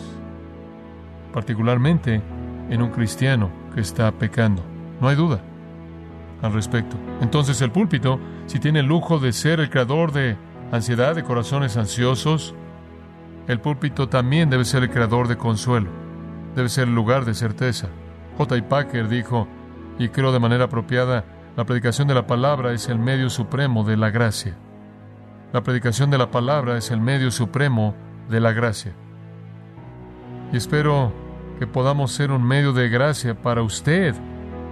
particularmente 1.33 2.21
en 2.69 2.81
un 2.83 2.91
cristiano 2.91 3.49
que 3.73 3.81
está 3.81 4.11
pecando. 4.11 4.63
No 5.01 5.07
hay 5.07 5.15
duda 5.15 5.41
al 6.43 6.53
respecto. 6.53 6.97
Entonces 7.21 7.61
el 7.61 7.71
púlpito, 7.71 8.19
si 8.45 8.59
tiene 8.59 8.81
el 8.81 8.85
lujo 8.85 9.17
de 9.17 9.33
ser 9.33 9.59
el 9.59 9.71
creador 9.71 10.11
de 10.11 10.37
ansiedad, 10.71 11.15
de 11.15 11.23
corazones 11.23 11.77
ansiosos, 11.77 12.53
el 13.47 13.59
púlpito 13.59 14.07
también 14.07 14.51
debe 14.51 14.65
ser 14.65 14.83
el 14.83 14.91
creador 14.91 15.27
de 15.27 15.37
consuelo, 15.37 16.02
debe 16.55 16.69
ser 16.69 16.87
el 16.87 16.95
lugar 16.95 17.25
de 17.25 17.33
certeza. 17.33 17.87
J. 18.37 18.67
Packer 18.67 19.07
dijo, 19.07 19.47
y 19.99 20.09
creo 20.09 20.31
de 20.31 20.39
manera 20.39 20.65
apropiada, 20.65 21.25
la 21.55 21.65
predicación 21.65 22.07
de 22.07 22.15
la 22.15 22.25
palabra 22.25 22.73
es 22.73 22.89
el 22.89 22.97
medio 22.97 23.29
supremo 23.29 23.83
de 23.83 23.97
la 23.97 24.09
gracia. 24.09 24.55
La 25.51 25.61
predicación 25.61 26.09
de 26.09 26.17
la 26.17 26.31
palabra 26.31 26.77
es 26.77 26.89
el 26.89 26.99
medio 26.99 27.29
supremo 27.29 27.93
de 28.29 28.39
la 28.39 28.53
gracia. 28.53 28.93
Y 30.51 30.57
espero 30.57 31.13
que 31.59 31.67
podamos 31.67 32.11
ser 32.11 32.31
un 32.31 32.43
medio 32.43 32.73
de 32.73 32.89
gracia 32.89 33.39
para 33.39 33.61
usted 33.61 34.15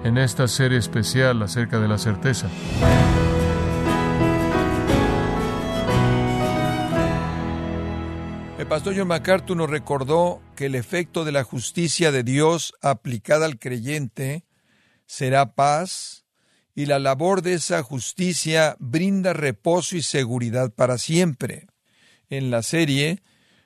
en 0.04 0.18
esta 0.18 0.48
serie 0.48 0.80
especial 0.80 1.42
acerca 1.44 1.80
de 1.80 1.88
la 1.88 2.00
certeza. 2.00 2.48
Pastor 8.72 8.96
John 8.96 9.10
MacArthur 9.10 9.58
nos 9.58 9.70
recordó 9.70 10.42
que 10.56 10.68
el 10.68 10.76
efecto 10.76 11.26
de 11.26 11.34
la 11.34 11.44
justicia 11.44 12.10
de 12.14 12.24
Dios 12.24 12.74
aplicada 12.82 13.46
al 13.46 13.60
creyente 13.60 14.46
será 15.06 15.56
paz, 15.56 16.24
y 16.74 16.86
la 16.86 16.98
labor 16.98 17.42
de 17.42 17.56
esa 17.56 17.84
justicia 17.84 18.78
brinda 18.80 19.34
reposo 19.34 19.98
y 19.98 20.02
seguridad 20.02 20.72
para 20.74 20.98
siempre. 20.98 21.68
En 22.30 22.50
la 22.50 22.64
serie 22.64 23.24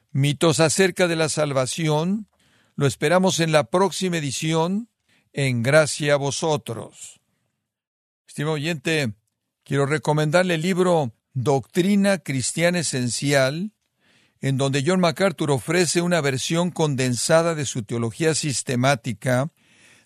Mitos 0.10 0.60
acerca 0.60 1.08
de 1.08 1.16
la 1.16 1.30
salvación, 1.30 2.28
lo 2.76 2.88
esperamos 2.88 3.40
en 3.40 3.52
la 3.52 3.66
próxima 3.66 4.18
edición, 4.18 4.90
en 5.34 5.62
gracia 5.62 6.16
a 6.16 6.18
vosotros. 6.18 7.22
Estimado 8.28 8.56
oyente, 8.56 9.14
quiero 9.64 9.86
recomendarle 9.86 10.56
el 10.56 10.64
libro 10.64 11.14
Doctrina 11.34 12.18
Cristiana 12.18 12.80
Esencial, 12.80 13.75
en 14.46 14.58
donde 14.58 14.84
John 14.86 15.00
MacArthur 15.00 15.50
ofrece 15.50 16.02
una 16.02 16.22
versión 16.22 16.70
condensada 16.70 17.56
de 17.56 17.66
su 17.66 17.82
teología 17.82 18.36
sistemática, 18.36 19.50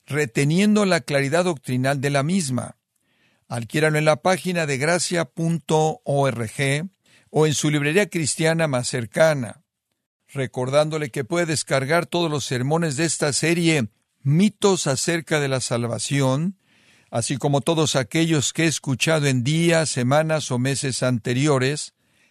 reteniendo 0.05 0.85
la 0.85 1.01
claridad 1.01 1.43
doctrinal 1.43 1.99
de 1.99 2.09
la 2.09 2.23
misma. 2.23 2.77
Adquiéralo 3.49 3.97
en 3.97 4.05
la 4.05 4.21
página 4.21 4.65
de 4.65 4.77
gracia.org 4.77 6.51
o 7.31 7.47
en 7.47 7.53
su 7.53 7.69
librería 7.69 8.09
cristiana 8.09 8.69
más 8.69 8.87
cercana. 8.87 9.61
Recordándole 10.29 11.09
que 11.09 11.25
puede 11.25 11.47
descargar 11.47 12.05
todos 12.05 12.31
los 12.31 12.45
sermones 12.45 12.95
de 12.95 13.03
esta 13.03 13.33
serie 13.33 13.89
mitos 14.21 14.87
acerca 14.87 15.41
de 15.41 15.49
la 15.49 15.59
salvación, 15.59 16.57
así 17.11 17.35
como 17.35 17.59
todos 17.59 17.97
aquellos 17.97 18.53
que 18.53 18.63
he 18.63 18.67
escuchado 18.67 19.27
en 19.27 19.43
días, 19.43 19.89
semanas 19.89 20.49
o 20.49 20.59
meses 20.59 21.03
anteriores, 21.03 21.93